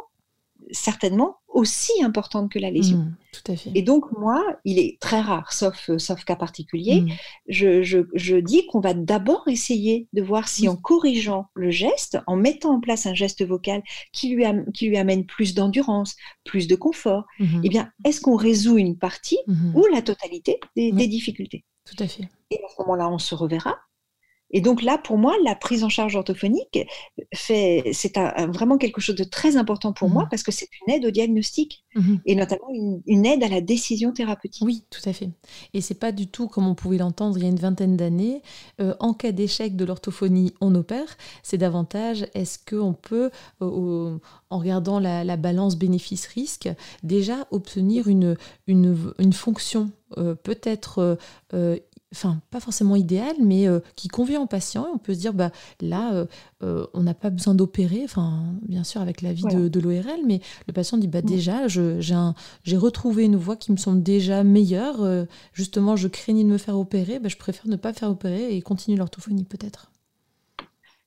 [0.71, 2.97] certainement aussi importante que la lésion.
[2.97, 3.71] Mmh, tout à fait.
[3.73, 7.09] Et donc, moi, il est très rare, sauf, euh, sauf cas particulier, mmh.
[7.47, 12.35] je, je, dis qu'on va d'abord essayer de voir si en corrigeant le geste, en
[12.35, 13.81] mettant en place un geste vocal
[14.11, 17.61] qui lui, qui lui amène plus d'endurance, plus de confort, mmh.
[17.63, 21.65] eh bien, est-ce qu'on résout une partie ou la totalité des, des difficultés?
[21.85, 22.27] Tout à fait.
[22.51, 23.77] Et à ce moment-là, on se reverra
[24.51, 26.79] Et donc là, pour moi, la prise en charge orthophonique,
[27.33, 27.83] c'est
[28.49, 30.29] vraiment quelque chose de très important pour moi mmh.
[30.29, 32.67] parce que c'est une aide au diagnostic mmh et notamment
[33.05, 34.63] une, aide à la décision thérapeutique.
[34.65, 35.29] Oui, tout à fait.
[35.73, 38.41] Et c'est pas du tout comme on pouvait l'entendre il y a une vingtaine d'années.
[38.79, 41.17] Euh, en cas d'échec de l'orthophonie, on opère.
[41.43, 43.31] C'est davantage est-ce qu'on peut,
[43.61, 44.17] euh,
[44.49, 46.69] en regardant la, balance bénéfice-risque,
[47.03, 51.17] déjà obtenir une, une, fonction euh, peut-être
[52.17, 54.87] enfin pas forcément idéal, mais euh, qui convient au patient.
[54.93, 55.51] On peut se dire, bah,
[55.81, 56.25] là, euh,
[56.63, 60.41] euh, on n'a pas besoin d'opérer, enfin bien sûr avec l'avis de, de l'ORL, mais
[60.67, 65.27] le patient dit, bah, déjà, j'ai retrouvé une voie qui me semble déjà meilleure.
[65.53, 68.61] justement, je craignais de me faire opérer, bah, je préfère ne pas faire opérer et
[68.61, 69.91] continuer l'orthophonie peut-être.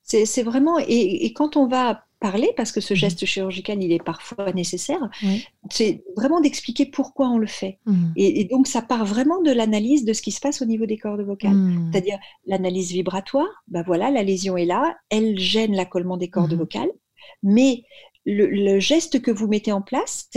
[0.03, 2.97] C'est vraiment, et, quand on va parler, parce que ce mmh.
[2.97, 5.09] geste chirurgical, il est parfois nécessaire,
[5.69, 7.79] c'est vraiment d'expliquer pourquoi on le fait.
[7.85, 8.11] Mmh.
[8.15, 10.97] Et, donc, ça part vraiment de l'analyse de ce qui se passe au niveau des
[10.97, 11.55] cordes vocales.
[11.55, 11.89] Mmh.
[11.91, 16.91] C'est-à-dire l'analyse vibratoire, ben voilà, la lésion est là, elle gêne l'accollement des cordes vocales,
[17.43, 17.83] mais
[18.25, 20.29] le, geste que vous mettez en place,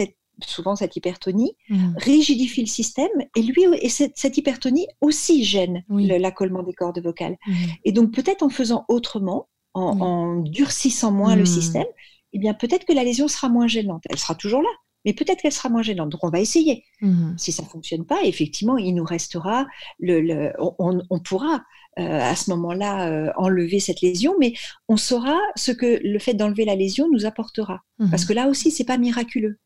[0.43, 1.55] souvent cette hypertonie,
[1.97, 7.37] rigidifie le système et lui et cette, hypertonie aussi gêne l'accollement des cordes vocales.
[7.85, 11.47] Et donc peut-être en faisant autrement, en, durcissant moins le hmm.
[11.47, 11.87] système,
[12.33, 14.05] eh bien peut-être que la lésion sera moins gênante.
[14.09, 14.69] Elle sera toujours là,
[15.05, 16.11] mais peut-être qu'elle sera moins gênante.
[16.11, 16.85] Donc on va essayer.
[17.01, 17.37] Hmm.
[17.37, 19.67] Si ça ne fonctionne pas, effectivement, il nous restera,
[19.99, 21.63] le, on, pourra
[21.99, 24.55] euh, à ce moment-là euh, enlever cette lésion, mais
[24.89, 27.81] on saura ce que le fait d'enlever la lésion nous apportera.
[27.99, 28.11] Hmm.
[28.11, 29.59] Parce que là aussi, c'est pas miraculeux.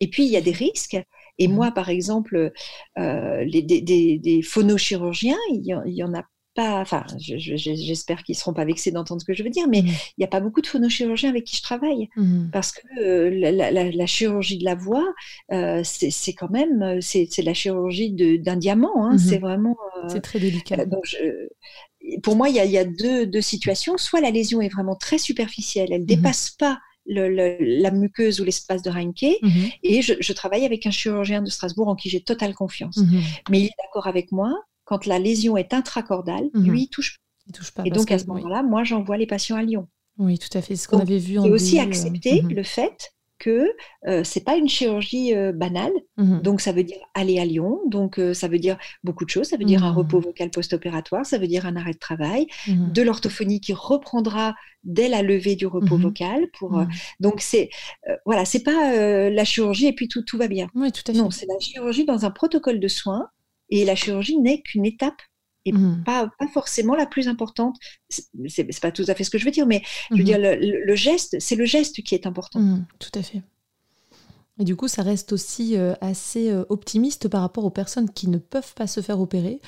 [0.00, 0.98] Et puis, il y a des risques.
[1.38, 2.52] Et moi, par exemple,
[2.98, 3.80] euh, les, des,
[4.18, 6.22] des, phonochirurgiens, il y, en a
[6.58, 9.86] enfin, j'espère qu'ils ne seront pas vexés d'entendre ce que je veux dire, mais mmh.
[9.86, 12.08] il n'y a pas beaucoup de phonochirurgiens avec qui je travaille.
[12.16, 12.50] Mmh.
[12.52, 15.06] Parce que euh, la, chirurgie de la voix,
[15.52, 19.04] euh, c'est quand même, euh, c'est la chirurgie d'un diamant.
[19.04, 19.14] Hein.
[19.14, 19.18] Mmh.
[19.18, 19.76] C'est vraiment.
[20.08, 20.76] c'est très délicat.
[22.22, 23.98] pour moi, il y a, deux, situations.
[23.98, 28.82] Soit la lésion est vraiment très superficielle, elle ne dépasse pas la muqueuse ou l'espace
[28.82, 29.36] de Reinke.
[29.82, 32.98] Et je, je, travaille avec un chirurgien de Strasbourg en qui j'ai totale confiance.
[33.50, 34.52] Mais il est d'accord avec moi
[34.86, 36.64] quand la lésion est intracordale, mhm.
[36.64, 37.82] lui, il touche, il touche pas.
[37.84, 39.88] Et donc, à ce moment-là, moi, j'envoie les patients à Lyon.
[40.16, 40.76] Oui, tout à fait.
[40.76, 42.54] C'est ce qu'on avait vu en C'est aussi accepter mhm.
[42.54, 43.68] le fait que
[44.06, 45.92] euh, c'est pas une chirurgie euh, banale.
[46.16, 46.40] Mhm.
[46.40, 47.80] Donc, ça veut dire aller à Lyon.
[47.86, 49.48] Donc, euh, ça veut dire beaucoup de choses.
[49.48, 51.26] Ça veut dire un repos vocal post-opératoire.
[51.26, 55.66] Ça veut dire un arrêt de travail, de l'orthophonie qui reprendra dès la levée du
[55.66, 56.46] repos vocal.
[56.58, 56.82] Pour,
[57.20, 57.68] donc, c'est
[58.24, 60.68] voilà, c'est pas la chirurgie et puis tout, tout va bien.
[60.74, 61.18] Oui, tout à fait.
[61.18, 63.28] Non, c'est la chirurgie dans un protocole de soins
[63.70, 65.20] et la chirurgie n'est qu'une étape
[65.64, 66.04] et mmh.
[66.04, 67.76] pas, pas, forcément la plus importante.
[68.08, 70.24] C'est pas tout à fait ce que je veux dire, mais je veux mmh.
[70.24, 72.60] dire, le, geste, c'est le geste qui est important.
[72.60, 73.42] Mmh, tout à fait.
[74.58, 78.28] Et du coup, ça reste aussi euh, assez euh, optimiste par rapport aux personnes qui
[78.28, 79.60] ne peuvent pas se faire opérer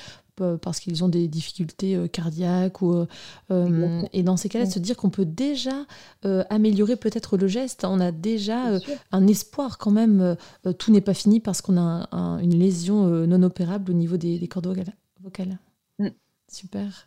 [0.60, 2.82] parce qu'ils ont des difficultés euh, cardiaques.
[2.82, 3.06] Ou,
[3.50, 5.84] euh, et dans ces cas-là, de se dire qu'on peut déjà
[6.24, 7.84] euh, améliorer peut-être le geste.
[7.84, 8.78] On a déjà
[9.12, 10.36] un espoir quand même.
[10.78, 12.08] tout n'est pas fini parce qu'on a
[12.42, 14.92] une lésion non opérable au niveau des, des cordes vocales.
[16.50, 17.06] Super.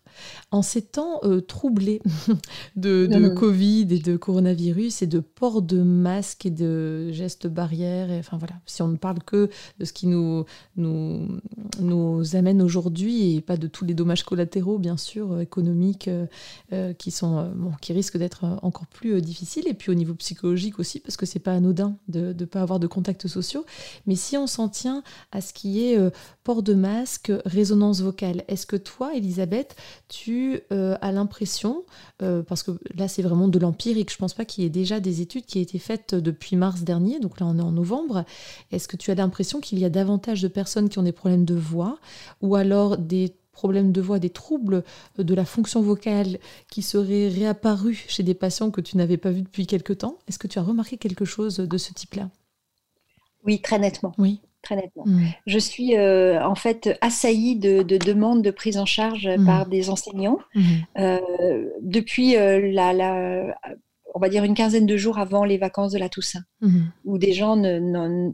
[0.52, 2.00] En ces temps euh, troublés
[2.76, 8.20] de, Covid et de coronavirus et de port de masques et de gestes barrières, et,
[8.20, 9.50] enfin voilà, si on ne parle que
[9.80, 10.46] de ce qui nous,
[10.78, 11.28] nous,
[11.80, 16.10] nous amène aujourd'hui et pas de tous les dommages collatéraux, bien sûr, euh, économiques,
[16.72, 20.78] euh, qui, sont, bon, qui risquent d'être encore plus difficiles, et puis au niveau psychologique
[20.78, 23.66] aussi, parce que c'est pas anodin de ne pas avoir de contacts sociaux.
[24.06, 25.02] Mais si on s'en tient
[25.32, 25.98] à ce qui est
[26.44, 29.78] port de masque, résonance vocale, est-ce que toi, Elisabeth, Elisabeth,
[30.10, 31.86] tu euh, as l'impression,
[32.22, 35.00] euh, parce que là c'est vraiment de l'empirique, je pense pas qu'il y ait déjà
[35.00, 38.26] des études qui aient été faites depuis mars dernier, donc là on est en novembre,
[38.72, 41.46] est-ce que tu as l'impression qu'il y a davantage de personnes qui ont des problèmes
[41.46, 41.98] de voix
[42.42, 44.84] ou alors des problèmes de voix, des troubles
[45.18, 46.40] de la fonction vocale
[46.70, 50.18] qui seraient réapparus chez des patients que tu n'avais pas vus depuis quelque temps?
[50.28, 52.30] Est-ce que tu as remarqué quelque chose de ce type-là?
[53.46, 54.14] Oui, très nettement.
[54.18, 55.04] Oui très nettement.
[55.06, 55.26] Mm.
[55.48, 59.46] Je suis euh, en fait assaillie de, demandes de prise en charge mm.
[59.46, 60.62] par des enseignants mm.
[61.00, 63.56] euh, depuis euh, la,
[64.14, 66.44] on va dire une quinzaine de jours avant les vacances de la Toussaint,
[67.06, 68.32] où des gens ne,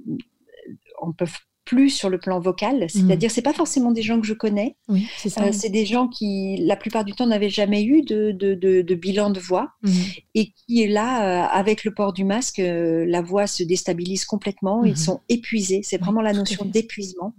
[1.02, 1.28] on peut
[1.68, 2.90] plus sur le plan vocal.
[2.90, 4.78] C'est-à-dire, c'est pas forcément des gens que je connais.
[5.18, 9.32] c'est euh, des gens qui, la plupart du temps, n'avaient jamais eu de, de, bilan
[9.32, 9.92] de voix mm.
[10.36, 14.86] et qui, là, euh, avec le port du masque, euh, la voix se déstabilise complètement.
[14.86, 14.96] Ils mm-hmm.
[14.96, 15.82] sont épuisés.
[15.84, 17.34] C'est vraiment la notion d'épuisement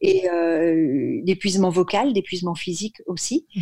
[0.00, 0.26] et
[1.22, 3.46] d'épuisement vocal, d'épuisement physique aussi.
[3.54, 3.60] Mm.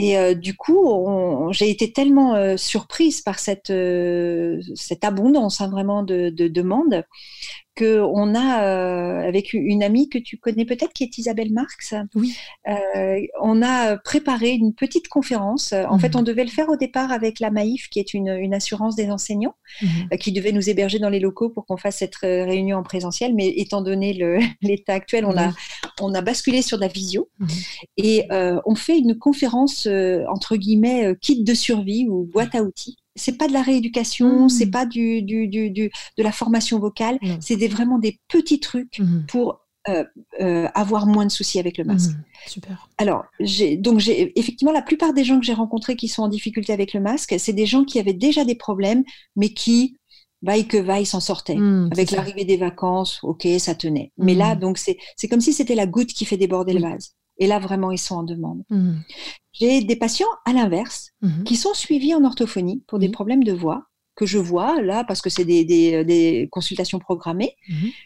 [0.00, 3.72] Et du coup, j'ai été tellement surprise par cette,
[4.74, 7.02] cette abondance hein, vraiment de, de demandes
[7.78, 11.94] qu'on a euh, avec une amie que tu connais peut-être, qui est Isabelle Marx.
[12.14, 12.34] Oui.
[12.68, 15.72] Euh, on a préparé une petite conférence.
[15.72, 16.20] En fait, mhm.
[16.20, 19.10] on devait le faire au départ avec la Maïf, qui est une, une assurance des
[19.10, 19.88] enseignants, mhm.
[20.12, 23.34] euh, qui devait nous héberger dans les locaux pour qu'on fasse cette réunion en présentiel.
[23.34, 24.12] Mais étant donné
[24.62, 25.52] l'état actuel, on, a,
[26.00, 27.28] on a basculé sur la visio.
[27.38, 27.48] Mhm.
[27.96, 29.86] Et on fait une conférence,
[30.28, 34.48] entre guillemets, kit de survie ou boîte à outils c'est pas de la rééducation, mmh.
[34.48, 35.90] c'est pas du, du, du, de
[36.22, 39.26] la formation vocale, c'est des, vraiment des petits trucs mmh.
[39.28, 40.04] pour euh,
[40.40, 42.12] euh, avoir moins de soucis avec le masque.
[42.12, 42.24] Mmh.
[42.46, 42.88] Super.
[42.98, 46.28] Alors, j'ai, donc j'ai effectivement la plupart des gens que j'ai rencontrés qui sont en
[46.28, 49.04] difficulté avec le masque, c'est des gens qui avaient déjà des problèmes,
[49.36, 49.96] mais qui
[50.42, 51.56] vaille que vaille s'en sortaient.
[51.90, 54.12] avec l'arrivée des vacances, ok, ça tenait.
[54.18, 57.14] Mais là, donc c'est c'est comme si c'était la goutte qui fait déborder le vase.
[57.38, 58.64] Et là, vraiment, ils sont en demande.
[59.52, 61.44] J'ai des patients à l'inverse mhm.
[61.44, 65.22] qui sont suivis en orthophonie pour des problèmes de voix que je vois là parce
[65.22, 67.54] que c'est des, des, consultations programmées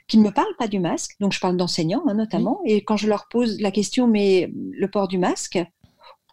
[0.09, 1.17] qui ne me parlent pas du masque.
[1.21, 2.61] Donc je parle d'enseignants hein, notamment.
[2.67, 5.59] Et quand je leur pose la question, mais le port du masque,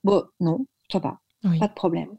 [0.03, 1.19] bon, non, ça va,
[1.59, 2.09] pas de problème.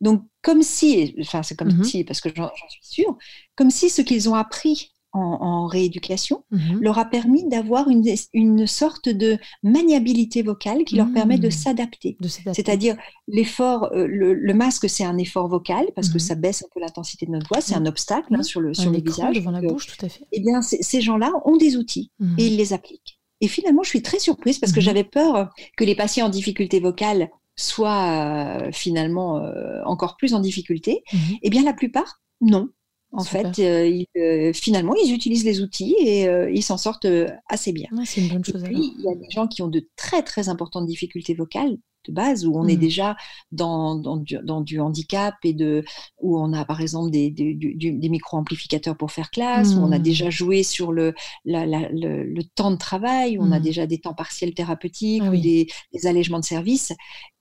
[0.00, 3.16] Donc comme si, enfin c'est comme si, parce que j'en suis sûre,
[3.56, 6.80] comme si ce qu'ils ont appris en, rééducation mhm.
[6.80, 11.50] leur a permis d'avoir une, une, sorte de maniabilité vocale qui leur permet de mhm.
[11.50, 12.16] s'adapter.
[12.52, 12.96] C'est-à-dire
[13.28, 16.20] l'effort, euh, le, masque c'est un effort vocal parce que mhm.
[16.20, 18.90] ça baisse un peu l'intensité de notre voix, c'est un obstacle hein, sur le, sur
[18.90, 19.36] le visage.
[19.36, 20.24] devant la bouche, tout à fait.
[20.32, 23.18] Eh bien, ces gens-là ont des outils et ils les appliquent.
[23.40, 26.78] Et finalement, je suis très surprise parce que j'avais peur que les patients en difficulté
[26.78, 31.02] vocale soient euh, finalement euh, encore plus en difficulté.
[31.42, 32.68] Eh bien, la plupart, non.
[33.12, 37.06] En fait, euh, euh, finalement, ils utilisent les outils et euh, ils s'en sortent
[37.48, 37.88] assez bien.
[38.06, 38.62] c'est une bonne chose.
[38.62, 42.12] puis, il y a des gens qui ont de très très importantes difficultés vocales de
[42.12, 42.80] base, où on est mmh.
[42.80, 43.16] déjà
[43.50, 44.16] dans, dans,
[44.60, 45.84] du, handicap et de,
[46.20, 49.98] où on a par exemple des, des, des micro-amplificateurs pour faire classe, où on a
[49.98, 50.02] mmh.
[50.02, 53.62] déjà joué sur le, le, temps de travail, où on a mmh.
[53.62, 56.92] déjà des temps partiels thérapeutiques, ah ou des, des allègements de services.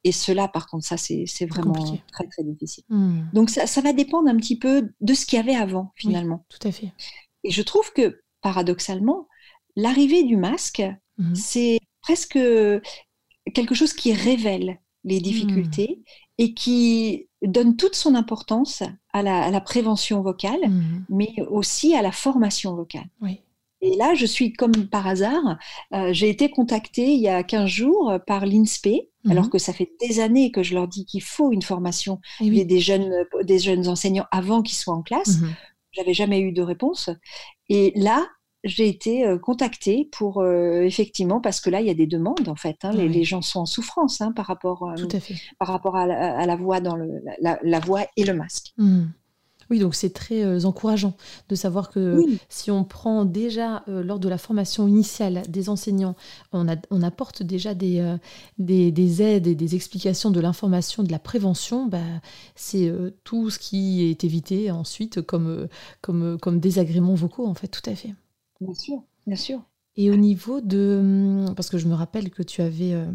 [0.03, 1.73] Et cela, par contre, ça, c'est vraiment
[2.11, 2.83] très, très difficile.
[3.33, 6.45] Donc, ça, ça, va dépendre un petit peu de ce qu'il y avait avant, finalement.
[6.49, 6.91] tout à fait.
[7.43, 9.27] Et je trouve que, paradoxalement,
[9.75, 10.83] l'arrivée du masque,
[11.35, 12.39] c'est presque
[13.53, 15.23] quelque chose qui révèle les hmm.
[15.23, 16.01] difficultés
[16.37, 18.83] et qui donne toute son importance
[19.13, 21.05] à la, prévention vocale, hmm.
[21.09, 23.07] mais aussi à la formation vocale.
[23.83, 25.57] Et là, je suis comme par hasard,
[25.93, 29.31] euh, j'ai été contactée il y a 15 jours par l'INSPE, hmm.
[29.31, 32.63] alors que ça fait des années que je leur dis qu'il faut une formation eh
[32.63, 33.11] des, jeunes,
[33.43, 35.39] des jeunes enseignants avant qu'ils soient en classe.
[35.93, 37.09] J'avais jamais eu de réponse.
[37.69, 38.25] Et là,
[38.63, 42.47] j'ai été euh, contactée pour euh, effectivement parce que là il y a des demandes
[42.47, 42.77] en fait.
[42.83, 45.07] Hein, les, gens sont en souffrance hein, par rapport euh,
[45.57, 48.73] par rapport à la, voix dans le la, voix et le masque.
[48.77, 49.03] Mmh.
[49.69, 51.15] Oui, donc c'est très encourageant
[51.47, 56.17] de savoir que si on prend déjà lors de la formation initiale des enseignants,
[56.51, 58.17] on, a, on apporte déjà des,
[58.57, 61.99] des, aides et des explications de l'information, de la prévention, bah,
[62.53, 62.91] c'est
[63.23, 65.69] tout ce qui est évité ensuite comme,
[66.01, 68.13] comme, comme désagréments vocaux, en fait, tout à fait.
[68.61, 69.61] Bien sûr, bien sûr.
[69.97, 70.99] Et au niveau de...
[71.01, 73.05] Hum, parce que je me rappelle que tu avais euh,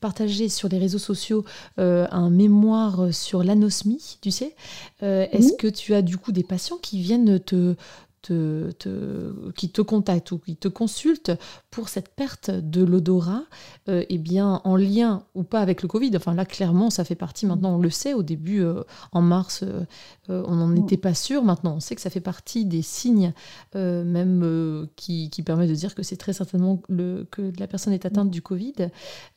[0.00, 1.44] partagé sur les réseaux sociaux
[1.78, 4.54] euh, un mémoire sur l'anosmie, tu sais.
[5.02, 7.74] Euh, est-ce que tu as du coup des patients qui viennent te,
[8.22, 11.32] te, qui te contactent ou qui te consultent
[11.70, 13.44] pour cette perte de l'odorat,
[13.88, 16.10] euh, eh bien, en lien ou pas avec le Covid.
[16.16, 19.62] Enfin, là, clairement, ça fait partie, maintenant, on le sait, au début, euh, en mars,
[19.62, 19.84] euh,
[20.28, 21.44] on n'en était pas sûr.
[21.44, 23.32] Maintenant, on sait que ça fait partie des signes,
[23.74, 28.06] même qui, qui permettent de dire que c'est très certainement le, que la personne est
[28.06, 28.74] atteinte du Covid.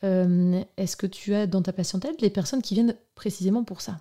[0.01, 3.97] Est-ce que tu as dans ta patientèle des personnes qui viennent précisément pour ça?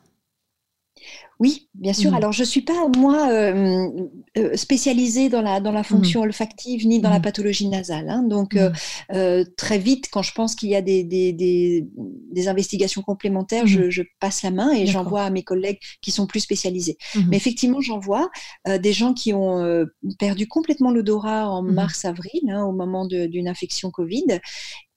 [1.42, 2.12] Oui, bien sûr.
[2.12, 2.14] Mmh.
[2.14, 3.90] Alors, je ne suis pas, moi, euh,
[4.38, 6.24] euh, spécialisée dans la, dans la fonction mmh.
[6.24, 7.22] olfactive ni dans la mmh.
[7.22, 8.08] pathologie nasale.
[8.08, 8.22] Hein.
[8.22, 13.66] Donc, euh, très vite, quand je pense qu'il y a des, des, des, investigations complémentaires,
[13.66, 16.96] je, passe la main et j'envoie à mes collègues qui sont plus spécialisés.
[17.28, 18.30] Mais effectivement, j'envoie
[18.66, 19.86] des gens qui ont
[20.18, 24.40] perdu complètement l'odorat en mars-avril, hein, au moment d'une infection Covid,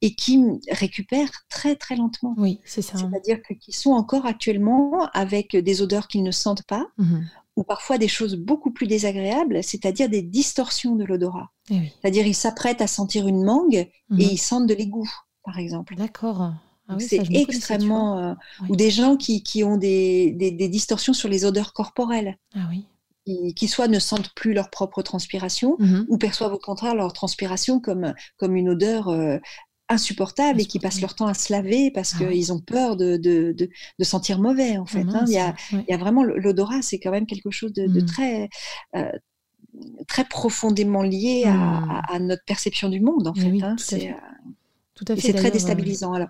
[0.05, 0.39] et qui
[0.69, 2.35] récupèrent très très lentement.
[2.37, 2.95] Oui, c'est ça.
[2.95, 7.27] C'est-à-dire qu'ils sont encore actuellement avec des odeurs qu'ils ne sentent pas, mhm.
[7.55, 11.49] ou parfois des choses beaucoup plus désagréables, c'est-à-dire des distorsions de l'odorat.
[11.71, 14.19] Eh c'est-à-dire ils s'apprêtent à sentir une mangue et mhm.
[14.19, 15.09] ils sentent de l'égout,
[15.43, 15.95] par exemple.
[15.95, 16.53] D'accord.
[16.87, 18.19] Ah c'est extrêmement.
[18.19, 18.33] Euh,
[18.69, 22.37] ou des gens qui, qui ont des, des, distorsions sur les odeurs corporelles.
[22.53, 22.85] Ah oui.
[23.55, 26.05] Qui, soit ne sentent plus leur propre transpiration, mhm.
[26.09, 29.39] ou perçoivent au contraire leur transpiration comme, comme une odeur euh,
[29.89, 33.17] insupportables et qui passent leur temps à se laver parce ah qu'ils ont peur de,
[33.17, 35.01] de, de, sentir mauvais en fait.
[35.01, 35.25] Hein.
[35.27, 38.05] Il, y a, il, y a, vraiment l'odorat, c'est quand même quelque chose de, mmh.
[38.05, 38.49] très
[38.95, 39.11] euh,
[40.07, 43.61] très profondément lié à, notre perception du monde, en fait.
[43.61, 43.75] Hein.
[43.77, 44.15] c'est
[45.17, 46.13] c'est très déstabilisant.
[46.13, 46.29] Alors,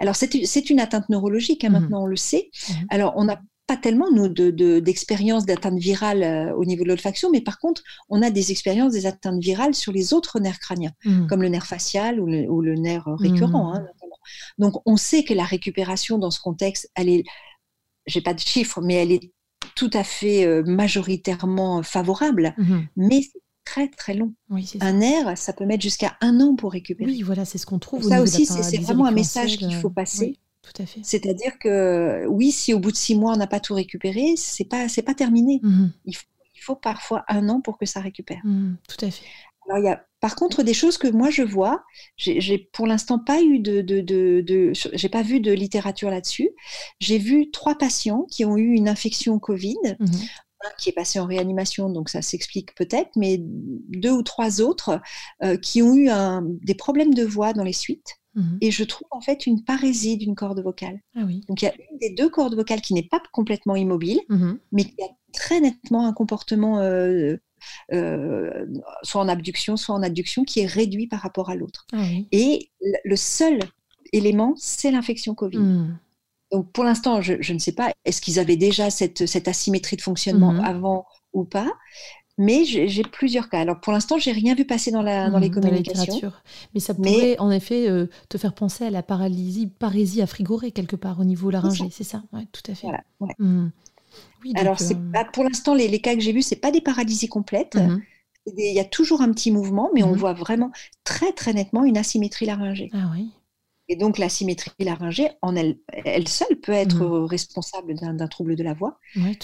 [0.00, 2.50] alors c'est une atteinte neurologique, hein, maintenant on le sait.
[2.88, 3.40] Alors, on n'a
[3.70, 4.26] pas tellement, nous,
[4.80, 8.50] d'expériences de, d'atteinte virale euh, au niveau de l'olfaction, mais par contre, on a des
[8.50, 11.28] expériences des atteintes virales sur les autres nerfs crâniens, mmh.
[11.28, 13.74] comme le nerf facial ou le, nerf récurrent.
[13.74, 13.76] Mmh.
[13.76, 13.86] Hein,
[14.58, 17.22] Donc, on sait que la récupération dans ce contexte, elle est,
[18.06, 19.30] j'ai pas de chiffres, mais elle est
[19.76, 22.78] tout à fait euh, majoritairement favorable, mmh.
[22.96, 23.20] mais
[23.64, 24.34] très très long.
[24.80, 27.08] un nerf, ça peut mettre jusqu'à un an pour récupérer.
[27.08, 28.02] Oui, voilà, c'est ce qu'on trouve.
[28.02, 30.40] ça aussi, c'est vraiment un message qu'il faut passer.
[30.62, 31.00] Tout à fait.
[31.02, 34.64] C'est-à-dire que oui, si au bout de six mois on n'a pas tout récupéré, c'est
[34.64, 35.60] pas c'est pas terminé.
[35.62, 36.14] Mmh il,
[36.62, 38.42] faut, parfois un an pour que ça récupère.
[38.44, 39.24] Mmh, tout à fait.
[39.66, 41.84] Alors il y a par contre des choses que moi je vois.
[42.18, 46.50] J'ai pour l'instant pas eu de, de, de, j'ai pas vu de littérature là-dessus.
[46.98, 49.78] J'ai vu trois patients qui ont eu une infection Covid.
[49.98, 50.06] Mmh
[50.62, 55.00] un qui est passé en réanimation, donc ça s'explique peut-être, mais deux ou trois autres
[55.42, 58.19] euh, qui ont eu un, des problèmes de voix dans les suites.
[58.34, 61.00] Mmh et je trouve en fait une parésie d'une corde vocale.
[61.16, 61.42] Ah oui.
[61.48, 64.52] Donc il y a une des deux cordes vocales qui n'est pas complètement immobile, mmh
[64.72, 67.36] mais qui a très nettement un comportement, euh,
[67.92, 68.66] euh,
[69.02, 71.86] soit en abduction, soit en adduction, qui est réduit par rapport à l'autre.
[71.92, 72.70] Ah et
[73.04, 73.58] le seul
[74.12, 75.58] élément, c'est l'infection Covid.
[75.58, 75.98] Mmh.
[76.52, 80.02] Donc pour l'instant, je, ne sais pas, est-ce qu'ils avaient déjà cette, cette, asymétrie de
[80.02, 81.70] fonctionnement avant ou pas?
[82.40, 83.60] Mais j'ai plusieurs cas.
[83.60, 86.32] Alors pour l'instant, j'ai rien vu passer dans, la, dans les mmh, communications.
[86.72, 90.72] mais ça pourrait en effet euh, te faire penser à la paralysie, parésie à frigorée
[90.72, 92.86] quelque part au niveau laryngé, c'est ça Oui, tout à fait.
[92.86, 93.68] Voilà, mmh.
[94.42, 97.28] oui, Alors euh, pour l'instant, les, les, cas que j'ai vus, c'est pas des paralysies
[97.28, 97.74] complètes.
[97.74, 98.00] Mmh.
[98.56, 100.72] Il y a toujours un petit mouvement, mais on voit vraiment
[101.04, 102.88] très très nettement une asymétrie laryngée.
[102.94, 103.28] Ah oui.
[103.90, 107.24] Et donc la symétrie laryngée, en elle, elle seule, peut être mmh.
[107.24, 109.00] responsable d'un trouble de la voix.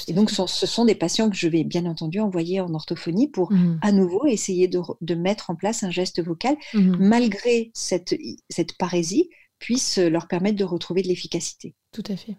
[0.07, 3.53] et donc ce sont des patients que je vais bien entendu envoyer en orthophonie pour
[3.53, 3.81] mmh.
[3.83, 6.97] à nouveau essayer de, mettre en place un geste vocal, mmh.
[7.01, 8.15] malgré cette,
[8.49, 9.29] cette parésie,
[9.59, 11.75] puisse leur permettre de retrouver de l'efficacité.
[11.91, 12.37] Tout à fait.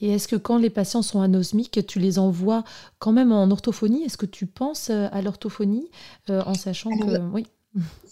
[0.00, 2.62] Et est-ce que quand les patients sont anosmiques, tu les envoies
[3.00, 4.04] quand même en orthophonie?
[4.04, 5.90] Est-ce que tu penses euh, à l'orthophonie
[6.30, 7.18] euh, en sachant que...
[7.32, 7.46] Oui.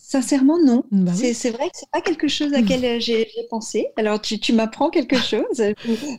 [0.08, 0.84] Sincèrement, non.
[0.92, 3.88] Bah c'est vrai que c'est pas quelque chose à laquelle euh, j'ai pensé.
[3.96, 5.60] Alors, tu, m'apprends quelque chose.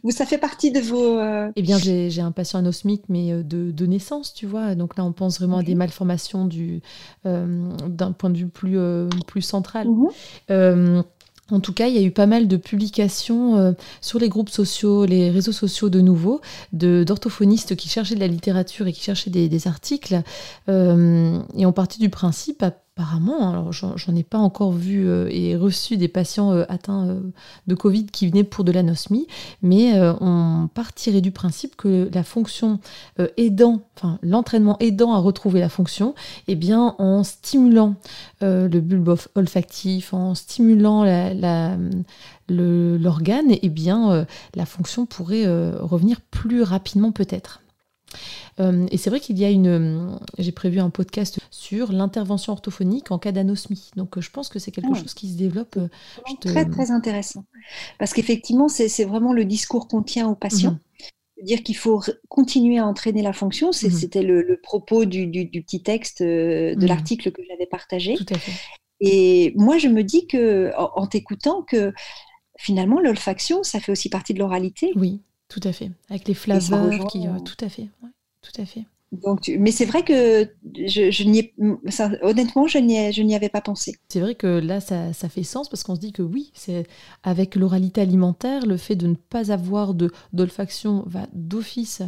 [0.03, 1.17] Vous, ça fait partie de vos.
[1.17, 4.75] Euh, eh bien, j'ai un patient anosmique, mais euh, de, naissance, tu vois.
[4.75, 6.49] Donc là, on pense vraiment à des malformations
[7.23, 8.77] d'un point de vue plus,
[9.25, 9.87] plus central.
[10.49, 11.03] Mhm.
[11.49, 15.05] En tout cas, il y a eu pas mal de publications sur les groupes sociaux,
[15.05, 16.41] les réseaux sociaux de nouveau,
[16.73, 20.21] d'orthophonistes qui cherchaient de la littérature et qui cherchaient des, articles.
[20.67, 22.65] et on partit du principe,
[22.97, 27.19] apparemment, alors j'en ai pas encore vu euh, et reçu des patients euh, atteints euh,
[27.67, 29.27] de Covid qui venaient pour de l'anosmie,
[29.61, 32.79] mais on partirait du principe que la fonction
[33.37, 36.15] aidant, enfin l'entraînement aidant à retrouver la fonction,
[36.47, 37.95] eh bien en stimulant
[38.41, 41.03] le bulbe olfactif, en stimulant
[42.49, 44.25] l'organe, eh bien
[44.55, 45.45] la fonction pourrait
[45.79, 47.61] revenir plus rapidement peut-être.
[48.59, 49.67] Euh, et c'est vrai qu'il y a une.
[49.67, 53.91] Euh, j'ai prévu un podcast sur l'intervention orthophonique en cas d'anosmie.
[53.95, 54.99] Donc euh, je pense que c'est quelque ah.
[54.99, 55.77] chose qui se développe.
[56.41, 57.45] Très, très intéressant.
[57.99, 60.71] Parce qu'effectivement, c'est vraiment le discours qu'on tient aux patients.
[60.71, 61.45] Mhm.
[61.45, 63.91] Dire qu'il faut continuer à entraîner la fonction, mhm.
[63.91, 66.85] c'était le, propos du, petit texte de mhm.
[66.85, 68.15] l'article que j'avais partagé.
[68.15, 68.53] Tout à fait.
[68.99, 71.93] Et moi, je me dis que, en, t'écoutant, que
[72.57, 74.91] finalement, l'olfaction, ça fait aussi partie de l'oralité.
[74.95, 75.91] Oui, tout à fait.
[76.09, 77.25] Avec les flaveurs qui.
[77.45, 77.87] tout à fait
[78.41, 78.85] tout à fait.
[79.13, 81.53] Donc, mais c'est vrai que je, je n'y
[82.21, 83.95] honnêtement, je n'y, je n'y avais pas pensé.
[84.09, 86.85] C'est vrai que là, ça, ça fait sens parce qu'on se dit que oui, c'est
[87.23, 92.01] avec l'oralité alimentaire, le fait de ne pas avoir de d'olfaction va d'office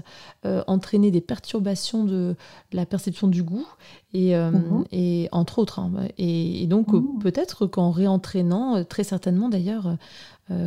[0.45, 2.35] euh, entraîner des perturbations de
[2.73, 3.67] la perception du goût
[4.13, 4.83] et, euh, mhm.
[4.91, 5.79] et entre autres.
[5.79, 6.09] Hein.
[6.17, 7.19] et, donc mhm.
[7.19, 9.95] peut-être qu'en réentraînant, euh, très certainement d'ailleurs,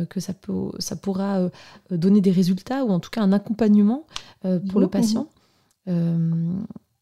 [0.09, 1.49] que ça, peut, ça pourra
[1.91, 4.07] donner des résultats ou en tout cas un accompagnement
[4.41, 4.89] pour le mhm.
[4.89, 5.27] patient.
[5.87, 6.53] Euh,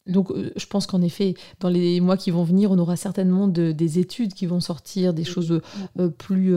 [0.07, 3.47] donc, euh, je pense qu'en effet, dans les mois qui vont venir, on aura certainement
[3.47, 5.61] des études qui vont sortir, des choses
[5.99, 6.55] euh, plus,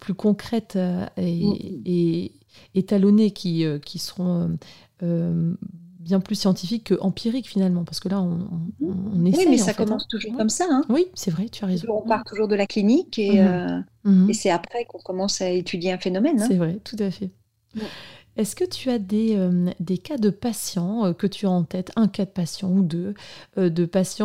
[0.00, 0.78] plus concrètes
[1.16, 2.32] et,
[2.74, 4.56] étalonnées qui, qui seront
[6.04, 8.46] bien plus scientifiques qu'empiriques finalement, parce que là, on,
[8.82, 9.38] on, essaie.
[9.38, 9.74] Oui, mais ça hein.
[9.74, 10.66] commence toujours comme ça.
[10.70, 10.82] Hein.
[10.88, 11.88] Oui, c'est vrai, tu as raison.
[11.90, 13.84] On part toujours de la clinique et, mmh.
[14.04, 14.30] Mmh.
[14.30, 16.40] et c'est après qu'on commence à étudier un phénomène.
[16.40, 16.46] Hein.
[16.46, 17.30] C'est vrai, tout à fait.
[18.36, 21.92] Est-ce que tu as des, euh, cas de patients euh, que tu as en tête,
[21.94, 23.14] un cas de patient ou deux,
[23.58, 24.24] euh, de patients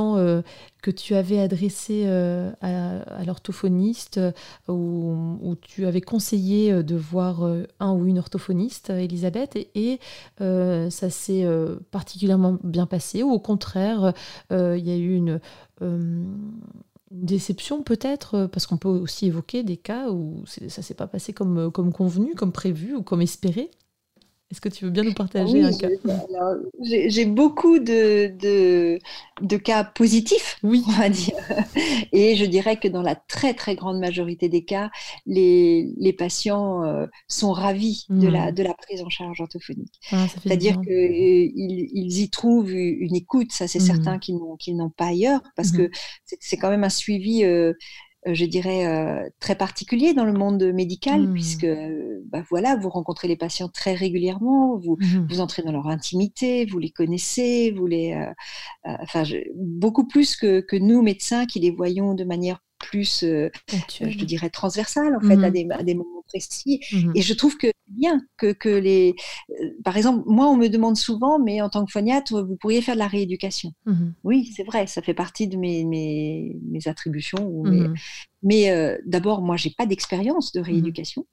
[0.82, 4.20] que tu avais adressés à, l'orthophoniste
[4.68, 7.43] ou, tu avais conseillé de voir
[7.80, 9.99] un ou une orthophoniste, Elisabeth, et,
[10.39, 11.45] ça s'est
[11.91, 14.14] particulièrement bien passé ou au contraire,
[14.51, 15.39] il y a eu une
[17.12, 21.72] déception peut-être, parce qu'on peut aussi évoquer des cas où ça s'est pas passé comme
[21.72, 23.70] convenu, comme prévu ou comme espéré?
[24.51, 25.89] Est-ce que tu veux bien nous partager un cas
[26.81, 28.33] J'ai beaucoup de,
[29.41, 30.83] de, cas positifs, oui.
[30.87, 31.35] on va dire.
[32.13, 34.89] Et je dirais que dans la très très grande majorité des cas,
[35.27, 38.55] les, les patients euh, sont ravis de, la, hmm.
[38.55, 39.99] de la prise en charge orthophonique.
[40.11, 43.85] Ah, C'est-à-dire qu'ils ils y trouvent une écoute, ça c'est hmm.
[43.85, 44.37] certain qu'ils
[44.75, 45.77] n'ont pas ailleurs, parce hmm.
[45.77, 45.91] que
[46.39, 47.73] c'est quand même un suivi euh, euh,
[48.26, 51.34] je dirais, euh, très particulier dans le monde médical, mmh.
[51.34, 51.67] puisque
[52.26, 55.28] bah, voilà, vous rencontrez les patients très régulièrement, vous, mmh.
[55.30, 59.24] vous entrez dans leur intimité, vous les connaissez, vous les, euh, enfin,
[59.55, 65.15] beaucoup plus que, que, nous médecins qui les voyons de manière plus, je dirais, transversale
[65.15, 65.51] en fait, à, mmh.
[65.51, 66.80] des, à, des, moments précis.
[67.15, 69.15] Et je trouve que bien que, que les,
[69.84, 72.95] par exemple, moi on me demande souvent, mais en tant que phoniatre, vous pourriez faire
[72.95, 73.73] de la rééducation.
[74.23, 77.45] Oui, c'est vrai, ça fait partie de mes, mes, mes attributions.
[77.45, 77.67] Ou
[78.41, 78.71] mais
[79.05, 81.25] d'abord, moi, j'ai pas d'expérience de rééducation.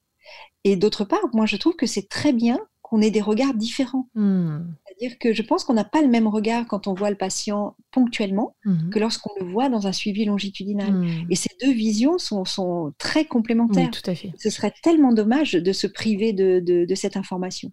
[0.64, 4.08] Et d'autre part, moi, je trouve que c'est très bien qu'on ait des regards différents.
[4.14, 4.58] Mmh.
[4.86, 7.74] C'est-à-dire que je pense qu'on n'a pas le même regard quand on voit le patient
[7.90, 8.90] ponctuellement mmh.
[8.90, 10.92] que lorsqu'on le voit dans un suivi longitudinal.
[10.92, 11.26] Mmh.
[11.28, 13.90] Et ces deux visions sont, sont très complémentaires.
[13.90, 14.32] tout à fait.
[14.38, 17.72] Ce serait tellement dommage de se priver de, de, cette information.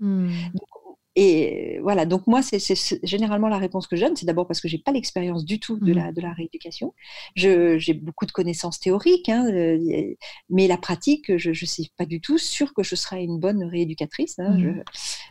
[1.15, 2.59] Et voilà, donc moi, c'est
[3.03, 4.15] généralement la réponse que je donne.
[4.15, 5.95] C'est d'abord parce que j'ai pas l'expérience du tout de, mmh.
[5.95, 6.93] la, de la rééducation.
[7.35, 10.15] J'ai beaucoup de connaissances théoriques, hein, euh,
[10.49, 13.63] mais la pratique, je ne suis pas du tout sûre que je serai une bonne
[13.63, 14.39] rééducatrice.
[14.39, 14.83] Hein, mmh.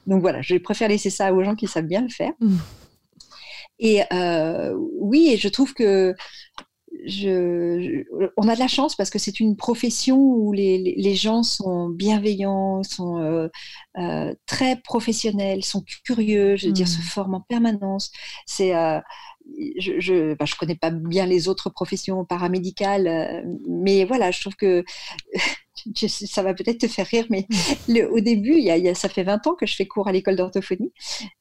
[0.07, 2.33] Donc voilà, je préfère laisser ça aux gens qui savent bien le faire.
[2.41, 2.57] Mmh.
[3.81, 6.15] Et euh, oui, et je trouve que
[7.05, 8.05] je,
[8.37, 11.89] on a de la chance parce que c'est une profession où les, les, gens sont
[11.89, 13.49] bienveillants, sont euh,
[13.99, 17.03] euh, très professionnels, sont curieux, je veux dire, se mmh.
[17.03, 18.13] forment en permanence.
[18.47, 19.01] C'est euh,
[19.79, 24.85] je, je, je, connais pas bien les autres professions paramédicales, mais voilà, je trouve que
[26.07, 27.47] ça va peut-être te faire rire, mais
[27.89, 27.99] mmh.
[28.11, 30.37] au début, il y a, ça fait 20 ans que je fais cours à l'école
[30.37, 30.93] d'orthophonie.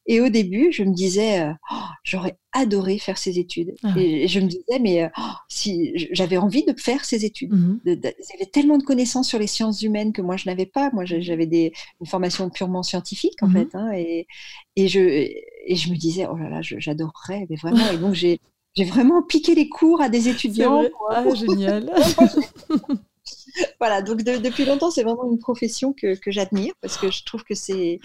[0.08, 3.76] Et au début, je me disais, euh, oh, j'aurais adoré faire ces études.
[3.84, 7.54] Ah et, je me disais, mais euh, oh, si j'avais envie de faire ces études.
[7.54, 10.66] Mmh il y avait tellement de connaissances sur les sciences humaines que moi, je n'avais
[10.66, 10.90] pas.
[10.92, 13.68] Moi, j'avais des, une formation purement scientifique, en mmh fait.
[13.74, 14.28] Hein, et,
[14.76, 17.90] et, je, et je me disais, oh là là, j'adorerais, mais vraiment.
[17.92, 18.40] Et donc, j'ai.
[18.74, 20.84] J'ai vraiment piqué les cours à des étudiants.
[21.10, 21.92] Ah, génial.
[23.80, 27.56] voilà, donc depuis longtemps, c'est vraiment une profession que, j'admire parce que je trouve que
[27.56, 28.00] c'est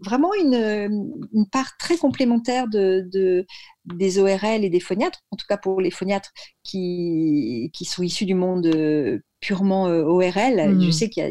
[0.00, 3.46] vraiment une, part très complémentaire de,
[3.84, 6.32] des ORL et des phoniatres, en tout cas pour les phoniatres
[6.62, 10.80] qui, qui sont issus du monde euh, purement euh, ORL.
[10.80, 10.92] Je mmh.
[10.92, 11.28] sais qu'à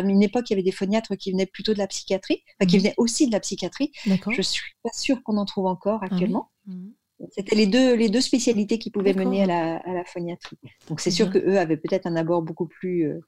[0.00, 2.80] une époque, il y avait des phoniatres qui venaient plutôt de la psychiatrie, qui mmh.
[2.80, 3.92] venaient aussi de la psychiatrie.
[4.30, 6.50] Je suis pas sûre qu'on en trouve encore ah actuellement.
[6.66, 6.88] Mmh.
[7.30, 10.58] C'était les deux, les deux spécialités qui pouvaient mener à la, à la phoniatrie.
[10.88, 13.20] Donc c'est sûr qu'eux avaient peut-être un abord beaucoup plus euh,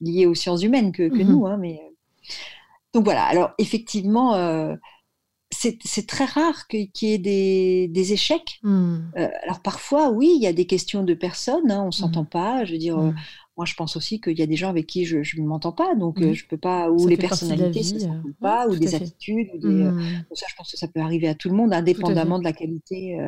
[0.00, 1.28] lié aux sciences humaines que, que mhm.
[1.28, 1.46] nous.
[1.46, 1.80] Hein, mais...
[1.82, 2.32] Euh.
[2.92, 4.74] Donc voilà, alors effectivement, euh,
[5.52, 8.58] c'est très rare qu'il y ait des, des échecs.
[8.62, 9.10] Hmm.
[9.14, 12.28] alors parfois, oui, il y a des questions de personnes, hein, on ne s'entend hmm.
[12.28, 12.64] pas.
[12.64, 13.14] Je veux dire, hmm.
[13.60, 15.94] Moi, je pense aussi qu'il y a des gens avec qui je ne m'entends pas,
[15.94, 18.74] donc je euh, je peux pas, ou les personnalités ne se sentent euh, pas, ou
[18.74, 19.50] des attitudes.
[19.62, 20.24] Ou euh, mmh.
[20.32, 23.18] ça, je pense que ça peut arriver à tout le monde, indépendamment de la qualité.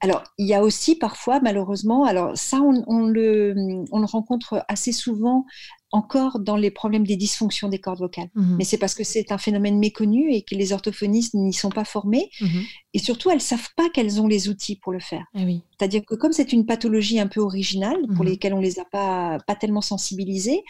[0.00, 3.54] Alors, il y a aussi parfois, malheureusement, alors ça, on, le,
[3.92, 5.44] on le rencontre assez souvent
[5.90, 8.28] encore dans les problèmes des dysfonctions des cordes vocales.
[8.34, 11.70] Mmh Mais c'est parce que c'est un phénomène méconnu et que les orthophonistes n'y sont
[11.70, 12.30] pas formés.
[12.40, 12.46] Mmh
[12.94, 15.24] et surtout, elles ne savent pas qu'elles ont les outils pour le faire.
[15.34, 15.40] Ah
[15.78, 18.80] C'est-à-dire que comme c'est une pathologie un peu originale, pour mmh lesquelles on ne les
[18.80, 20.62] a pas, pas tellement sensibilisées,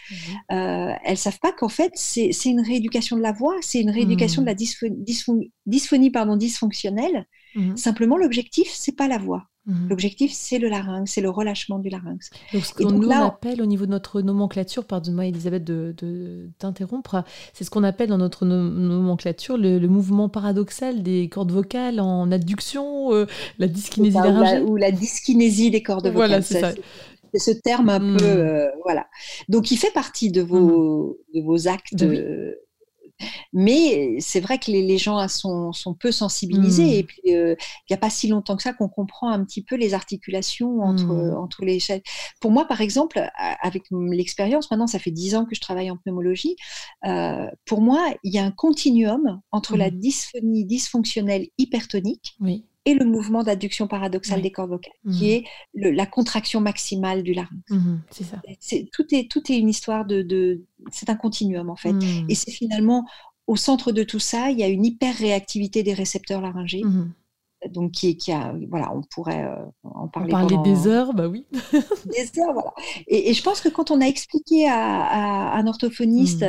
[0.52, 3.90] euh, elles ne savent pas qu'en fait, c'est une rééducation de la voix, c'est une
[3.90, 7.26] rééducation de la dysphonie, dysphonie pardon, dysfonctionnelle.
[7.76, 9.44] Simplement, l'objectif, c'est pas la voix.
[9.68, 9.88] Mhm.
[9.90, 12.30] L'objectif, c'est le larynx, c'est le relâchement du larynx.
[12.54, 17.64] Donc, ce qu'on nous appelle au niveau de notre nomenclature, pardonne-moi Elisabeth de, t'interrompre, c'est
[17.64, 23.26] ce qu'on appelle dans notre nomenclature le, mouvement paradoxal des cordes vocales en adduction, euh,
[23.58, 24.60] la dyskinésie laryngée.
[24.60, 26.28] Ou la dyskinésie des cordes vocales.
[26.28, 26.72] Voilà, c'est ça.
[27.34, 28.38] C'est ce terme un peu, hmm.
[28.38, 29.06] euh, voilà.
[29.50, 31.38] Donc, il fait partie de vos, hmm.
[31.38, 31.94] de vos actes
[33.52, 36.84] mais c'est vrai que les, gens sont, sont, peu sensibilisés.
[36.84, 36.98] Mmh.
[36.98, 37.56] Et puis, il
[37.90, 41.04] n'y a pas si longtemps que ça qu'on comprend un petit peu les articulations entre,
[41.04, 41.36] mmh.
[41.36, 42.02] entre les chaînes.
[42.40, 43.20] Pour moi, par exemple,
[43.62, 46.56] avec l'expérience, maintenant, ça fait dix ans que je travaille en pneumologie.
[47.64, 53.04] pour moi, il y a un continuum entre la dysphonie dysfonctionnelle hypertonique oui et le
[53.04, 55.84] mouvement d'adduction paradoxale des cordes vocales, qui mmh.
[55.84, 57.62] est la contraction maximale du larynx.
[57.68, 58.40] Mmh, c'est ça.
[58.92, 60.64] tout, est, tout est une histoire de.
[60.90, 61.92] c'est un continuum, en fait.
[61.92, 62.26] Mmh.
[62.30, 63.06] Et c'est finalement,
[63.46, 66.82] au centre de tout ça, il y a une hyper-réactivité des récepteurs laryngés.
[67.70, 70.30] Donc, qui, qui, a, voilà, on pourrait euh, en parler.
[70.30, 71.44] Parler des heures, bah oui.
[71.52, 72.72] des heures, voilà.
[73.08, 76.46] Et, je pense que quand on a expliqué à, un orthophoniste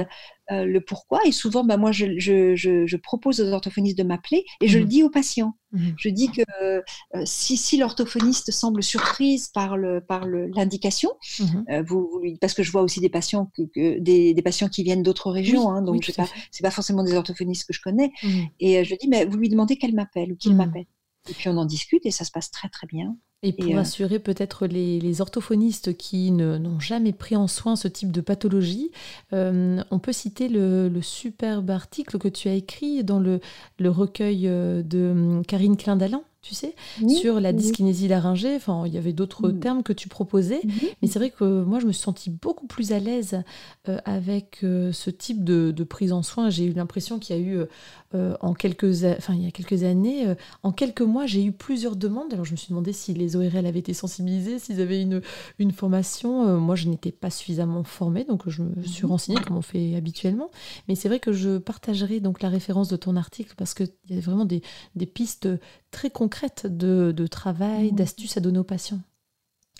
[0.51, 1.19] euh, le pourquoi.
[1.25, 4.83] Et souvent, bah, moi, je, je, je, propose aux orthophonistes de m'appeler et je le
[4.83, 4.89] mhm.
[4.89, 5.53] dis aux patients.
[5.71, 5.93] Mhm.
[5.97, 6.81] Je dis que euh,
[7.25, 11.65] si, si l'orthophoniste semble surprise par l'indication, par mhm.
[11.69, 14.83] euh, vous, vous, parce que je vois aussi des patients, que, des, des, patients qui
[14.83, 16.27] viennent d'autres régions, hein, donc ce n'est
[16.61, 18.11] pas, forcément des orthophonistes que je connais.
[18.59, 20.85] Et je dis, mais vous lui demandez qu'elle m'appelle ou qu'il m'appelle.
[21.29, 23.15] Et puis on en discute et ça se passe très très bien.
[23.41, 28.11] Et pour euh, assurer peut-être les, orthophonistes qui n'ont jamais pris en soin ce type
[28.11, 28.91] de pathologie,
[29.31, 33.39] euh, on peut citer le, superbe article que tu as écrit dans le,
[33.77, 36.73] le recueil euh, de hum, Karine Klein-Dalin tu sais,
[37.07, 38.55] sur la dyskinésie laryngée.
[38.55, 40.61] Enfin, il y avait d'autres termes que tu proposais,
[41.01, 43.43] mais c'est vrai que moi, je me suis sentie beaucoup plus à l'aise
[43.89, 46.49] euh, avec euh, ce type de, prise en soin.
[46.49, 47.65] J'ai eu l'impression qu'il y a eu,
[48.13, 50.33] euh, en quelques, enfin, il y a quelques années,
[50.63, 52.31] en quelques mois, j'ai eu plusieurs demandes.
[52.33, 55.21] Alors, je me suis demandé si les ORL avaient été sensibilisés, s'ils avaient une,
[55.57, 56.57] une formation.
[56.59, 59.07] moi, je n'étais pas suffisamment formée, donc je me suis mm-hmm.
[59.07, 60.51] renseignée comme on fait habituellement.
[60.87, 64.17] Mais c'est vrai que je partagerai donc la référence de ton article parce qu'il y
[64.17, 64.61] a vraiment des,
[64.95, 65.49] des pistes
[65.91, 66.28] très concrètes
[66.65, 67.95] de, travail, mmh.
[67.95, 68.99] d'astuces à donner aux patients.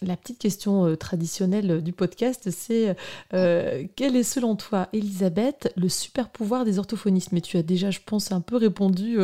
[0.02, 2.95] La petite question euh, traditionnelle du podcast, c'est
[3.34, 7.34] euh, quel est selon toi, Elisabeth, le super pouvoir des orthophonistes?
[7.34, 9.18] Mais tu as déjà, je pense, un peu répondu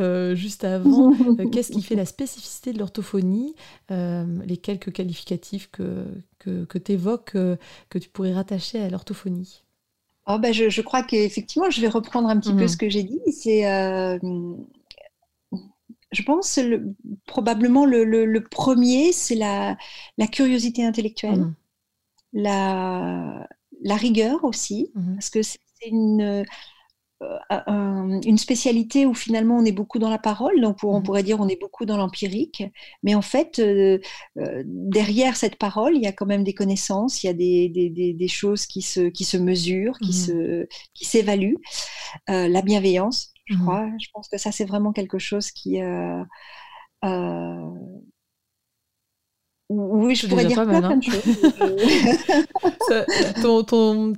[0.00, 1.12] euh, juste avant.
[1.52, 3.54] Qu'est-ce qui fait la spécificité de l'orthophonie?
[3.90, 6.04] Les quelques qualificatifs que,
[6.38, 9.62] que, tu évoques, que tu pourrais rattacher à l'orthophonie?
[10.28, 12.68] Oh ben je, crois qu'effectivement, je vais reprendre un petit peu mmh.
[12.68, 13.20] ce que j'ai dit.
[13.30, 13.64] C'est
[16.12, 16.94] je pense le,
[17.26, 19.76] probablement le, premier, c'est la,
[20.32, 21.54] curiosité intellectuelle, mmh.
[22.32, 23.46] la,
[23.96, 25.14] rigueur aussi, mmh.
[25.14, 26.44] parce que c'est une,
[27.22, 31.02] euh, une spécialité où finalement on est beaucoup dans la parole, donc on mmh.
[31.02, 32.62] pourrait dire on est beaucoup dans l'empirique,
[33.02, 33.98] mais en fait euh,
[34.36, 38.28] euh, derrière cette parole il y a quand même des connaissances, il y a des,
[38.28, 41.56] choses qui se, qui se mesurent, qui s'évaluent,
[42.28, 43.60] la bienveillance, je mmh.
[43.60, 43.88] crois.
[43.98, 45.82] Je pense que ça, c'est vraiment quelque chose qui.
[45.82, 46.22] Euh,
[47.04, 47.70] euh,
[49.68, 50.96] oui, je pourrais dire plein, hein.
[50.96, 51.24] de choses.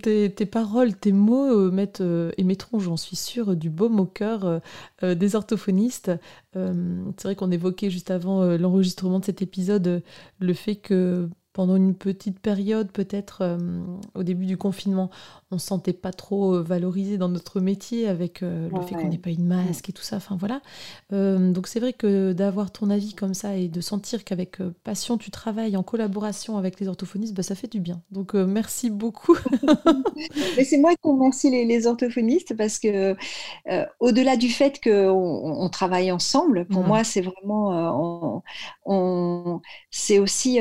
[0.37, 2.03] tes, paroles, tes mots euh, mettent,
[2.37, 4.61] et mettront, j'en suis sûre, du baume au cœur
[5.03, 6.11] des orthophonistes.
[6.53, 10.03] c'est vrai qu'on évoquait juste avant l'enregistrement de cet épisode
[10.39, 13.59] le fait que pendant une petite période, peut-être euh,
[14.15, 15.11] au début du confinement,
[15.51, 18.95] on ne se sentait pas trop euh, valorisé dans notre métier avec euh, le fait
[18.95, 20.19] qu'on n'ait pas une masque et tout ça.
[20.19, 20.61] Enfin voilà.
[21.11, 25.33] donc c'est vrai que d'avoir ton avis comme ça et de sentir qu'avec passion tu
[25.33, 28.03] travailles en collaboration avec les orthophonistes, bah, ça fait du bien.
[28.13, 29.37] Donc merci beaucoup.
[30.57, 33.17] Mais c'est moi qui remercie les, orthophonistes parce que
[33.99, 36.87] au-delà du fait qu'on on travaille ensemble, pour mmh.
[36.87, 38.45] moi c'est vraiment,
[38.87, 40.61] on, c'est aussi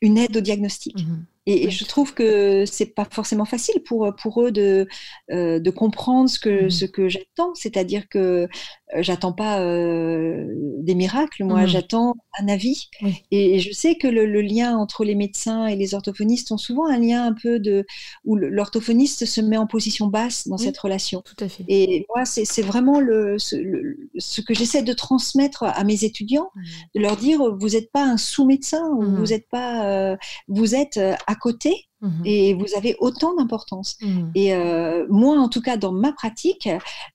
[0.00, 0.96] une aide au diagnostic.
[0.98, 1.24] Mhm.
[1.50, 4.86] Et, je trouve que c'est pas forcément facile pour, pour eux de,
[5.30, 6.70] euh, de comprendre ce que, mmh.
[6.70, 7.54] ce que j'attends.
[7.54, 8.48] C'est-à-dire que
[8.96, 10.46] j'attends pas euh,
[10.78, 11.68] des miracles, moi, mmh.
[11.68, 12.88] j'attends un avis.
[13.30, 16.98] Et, je sais que le, lien entre les médecins et les orthophonistes ont souvent un
[16.98, 17.84] lien un peu de
[18.24, 21.22] où l'orthophoniste se met en position basse dans cette relation.
[21.22, 21.64] Tout à fait.
[21.68, 26.62] Et moi, c'est vraiment le, ce, que j'essaie de transmettre à mes étudiants, mmh.
[26.94, 30.16] de leur dire vous n'êtes pas un sous-médecin, vous êtes pas,
[30.46, 33.96] vous êtes à côté mmh et vous avez autant d'importance.
[34.00, 34.30] Mmh.
[34.34, 36.68] Et euh, moi, en tout cas, dans ma pratique,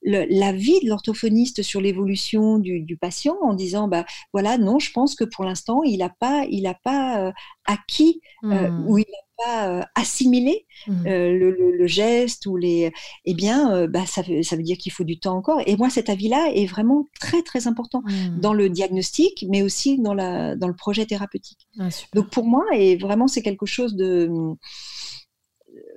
[0.04, 5.16] la vie de l'orthophoniste sur l'évolution du, patient, en disant, bah voilà, non, je pense
[5.16, 7.32] que pour l'instant, il n'a pas, il a pas euh,
[7.66, 8.88] acquis euh, mmh.
[8.88, 12.92] ou il n'a pas assimilé le, geste ou les,
[13.26, 15.62] eh bien, bah, ça, veut, ça veut dire qu'il faut du temps encore.
[15.66, 18.04] Et moi, cet avis-là est vraiment très très important
[18.38, 21.68] dans le diagnostic, mais aussi dans la dans le projet thérapeutique.
[21.80, 24.30] Ah, Donc pour moi, et vraiment, c'est quelque chose de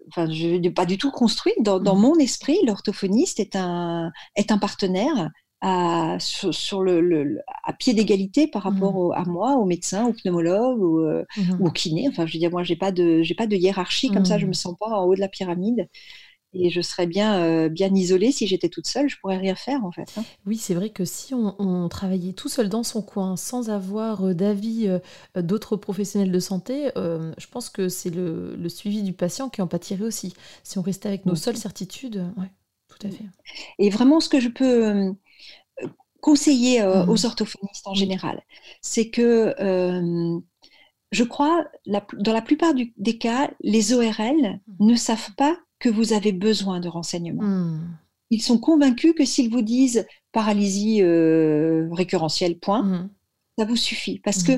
[0.08, 1.52] enfin, je n'ai pas du tout construit.
[1.60, 1.98] Dans, mmh.
[1.98, 5.30] mon esprit, l'orthophoniste est un, est un partenaire
[5.66, 9.12] à, sur, le, à pied d'égalité par rapport mmh.
[9.14, 11.60] à moi, au médecin, au pneumologue ou, euh, mmh.
[11.60, 12.06] au kiné.
[12.08, 14.38] Enfin, je veux dire, moi, j'ai pas de, j'ai pas de hiérarchie comme ça.
[14.38, 15.88] Je me sens pas en haut de la pyramide.
[16.52, 19.08] et je serais bien, euh, bien isolée si j'étais toute seule.
[19.08, 20.08] Je pourrais rien faire en fait.
[20.16, 20.22] Hein.
[20.46, 24.34] Oui, c'est vrai que si on, travaillait tout seul dans son coin, sans avoir euh,
[24.34, 25.00] d'avis euh,
[25.42, 30.04] d'autres professionnels de santé, je pense que c'est le, suivi du patient qui en pâtirait
[30.04, 30.32] aussi.
[30.62, 32.50] Si on restait avec nos seules certitudes, ouais,
[32.88, 33.24] tout à fait.
[33.80, 35.12] Et vraiment, ce que je peux
[36.26, 38.42] conseiller mmh aux orthophonistes en général,
[38.82, 39.54] c'est que
[41.12, 44.86] je crois, dans la plupart des cas, les ORL mmh.
[44.86, 47.42] ne savent pas que vous avez besoin de renseignements.
[47.42, 47.96] Hmm.
[48.30, 53.10] Ils sont convaincus que s'ils vous disent paralysie euh, récurrentielle, point, hmm.
[53.58, 54.18] ça vous suffit.
[54.20, 54.52] Parce que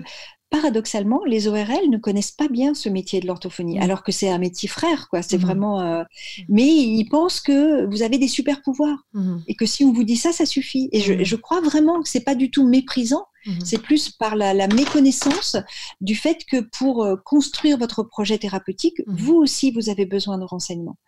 [0.51, 4.39] paradoxalement, les ORL ne connaissent pas bien ce métier de l'orthophonie, alors que c'est un
[4.39, 5.23] métier frère, quoi.
[5.23, 5.81] C'est vraiment.
[5.81, 6.05] Euh,
[6.49, 9.07] mais ils pensent que vous avez des super pouvoirs
[9.47, 10.89] et que si on vous dit ça, ça suffit.
[10.93, 13.27] Et je, je crois vraiment que c'est pas du tout méprisant.
[13.65, 15.57] C'est plus par la, méconnaissance
[16.03, 20.45] du fait que pour euh, construire votre projet thérapeutique, vous aussi, vous avez besoin de
[20.45, 20.99] renseignements.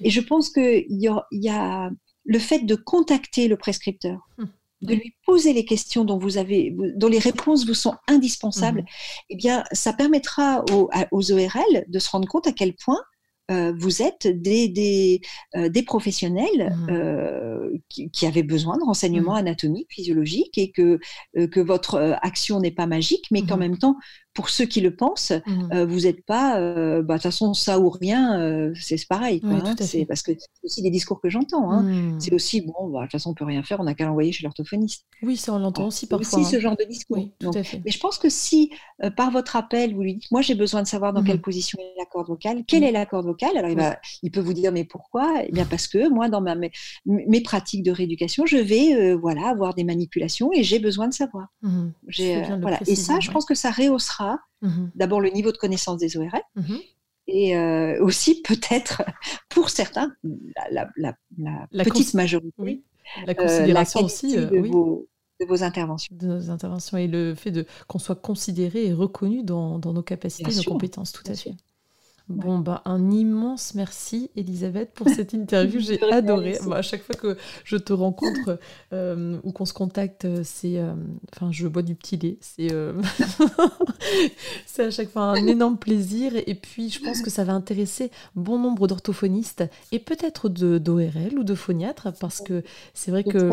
[0.00, 1.90] Et je pense qu'il y, y, a
[2.24, 4.28] le fait de contacter le prescripteur.
[4.82, 8.84] De lui poser les questions dont vous avez, dont les réponses vous sont indispensables,
[9.28, 13.00] eh bien, ça permettra aux, ORL de se rendre compte à quel point
[13.50, 15.20] euh, vous êtes des, des,
[15.56, 16.90] euh, des professionnels mmh.
[16.90, 19.38] euh, qui, qui, avaient besoin de renseignements mmh.
[19.38, 21.00] anatomiques, physiologiques, et que,
[21.34, 23.96] que votre action n'est pas magique, mais qu'en même temps,
[24.32, 25.72] pour ceux qui le pensent, mmh.
[25.72, 29.40] euh, vous n'êtes pas, euh, bah, de toute façon, ça ou rien, euh, c'est pareil.
[29.42, 29.74] Hein.
[29.80, 31.70] c'est parce que c'est aussi des discours que j'entends.
[31.70, 31.82] Hein.
[31.82, 32.20] Mmh.
[32.20, 34.30] C'est aussi, bon, bah, de toute façon, on peut rien faire, on n'a qu'à l'envoyer
[34.30, 35.04] chez l'orthophoniste.
[35.22, 36.38] Oui, ça, on l'entend aussi parfois.
[36.38, 36.60] aussi ce hein.
[36.60, 37.28] genre de discours.
[37.42, 38.70] Mais je pense que si,
[39.16, 41.42] par votre appel, vous lui dites, moi, j'ai besoin de savoir dans quelle mmh.
[41.42, 44.40] position est la corde vocale, quelle est la corde vocale, alors il, va, il, peut
[44.40, 45.42] vous dire, mais pourquoi?
[45.44, 46.70] Eh bien, parce que moi, dans ma, mes,
[47.04, 51.48] mes pratiques de rééducation, je vais voilà, avoir des manipulations et j'ai besoin de savoir.
[51.62, 52.78] voilà.
[52.86, 54.19] Et ça, je pense que ça rehaussera
[54.62, 54.90] Mhm.
[54.94, 56.42] D'abord le niveau de connaissance des ORL.
[56.56, 56.78] Mhm.
[57.26, 59.02] Et euh, aussi peut-être
[59.48, 60.12] pour certains,
[60.70, 60.88] la,
[61.84, 62.82] petite majorité,
[63.26, 65.06] la euh, considération aussi euh, de, vos,
[65.40, 66.14] de, vos, interventions.
[66.14, 70.54] De nos interventions et le fait de qu'on soit considéré et reconnu dans, nos capacités,
[70.54, 71.54] nos compétences, tout à fait.
[72.30, 75.80] Bon, bah, un immense merci, Elisabeth, pour cette interview.
[75.80, 76.56] J'ai adoré.
[76.64, 78.60] Bah, à chaque fois que je te rencontre
[78.92, 80.78] euh, ou qu'on se contacte, c'est.
[80.78, 80.94] Euh,
[81.34, 82.38] enfin, je bois du petit lait.
[82.40, 82.92] C'est euh,
[84.66, 86.32] c'est à chaque fois un énorme plaisir.
[86.46, 91.42] Et puis, je pense que ça va intéresser bon nombre d'orthophonistes et peut-être d'ORL ou
[91.42, 92.62] de phoniatres, parce que
[92.94, 93.50] c'est vrai que.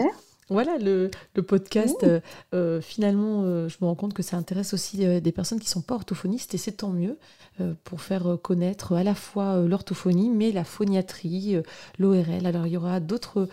[0.49, 2.21] Voilà, le, podcast, euh,
[2.53, 5.71] euh, finalement, euh, je me rends compte que ça intéresse aussi des personnes qui ne
[5.71, 7.17] sont pas orthophonistes et c'est tant mieux
[7.83, 11.57] pour faire connaître à la fois l'orthophonie, mais la phoniatrie,
[11.97, 12.45] l'ORL.
[12.45, 13.47] Alors, il y aura d'autres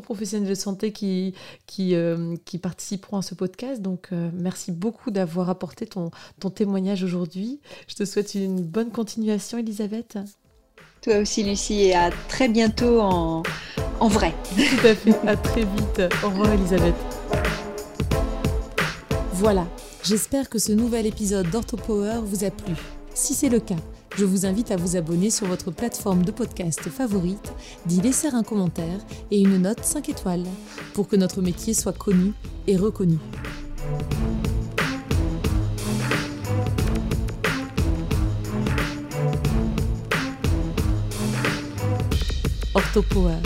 [0.00, 1.34] professionnels de santé qui,
[1.66, 1.96] qui,
[2.44, 3.82] qui, participeront à ce podcast.
[3.82, 7.60] Donc, merci beaucoup d'avoir apporté ton, ton témoignage aujourd'hui.
[7.88, 10.16] Je te souhaite une bonne continuation, Elisabeth.
[11.02, 13.42] Toi aussi, Lucie, et à très bientôt en,
[14.00, 14.34] en vrai.
[14.56, 16.02] Tout à fait, à très vite.
[16.24, 16.94] Au revoir, Elisabeth.
[19.34, 19.66] Voilà,
[20.02, 22.74] j'espère que ce nouvel épisode d'OrthoPower vous a plu.
[23.14, 23.76] Si c'est le cas,
[24.16, 27.52] je vous invite à vous abonner sur votre plateforme de podcast favorite,
[27.86, 28.98] d'y laisser un commentaire
[29.30, 30.44] et une note 5 étoiles
[30.94, 32.32] pour que notre métier soit connu
[32.66, 33.18] et reconnu.
[42.74, 43.36] Orthopower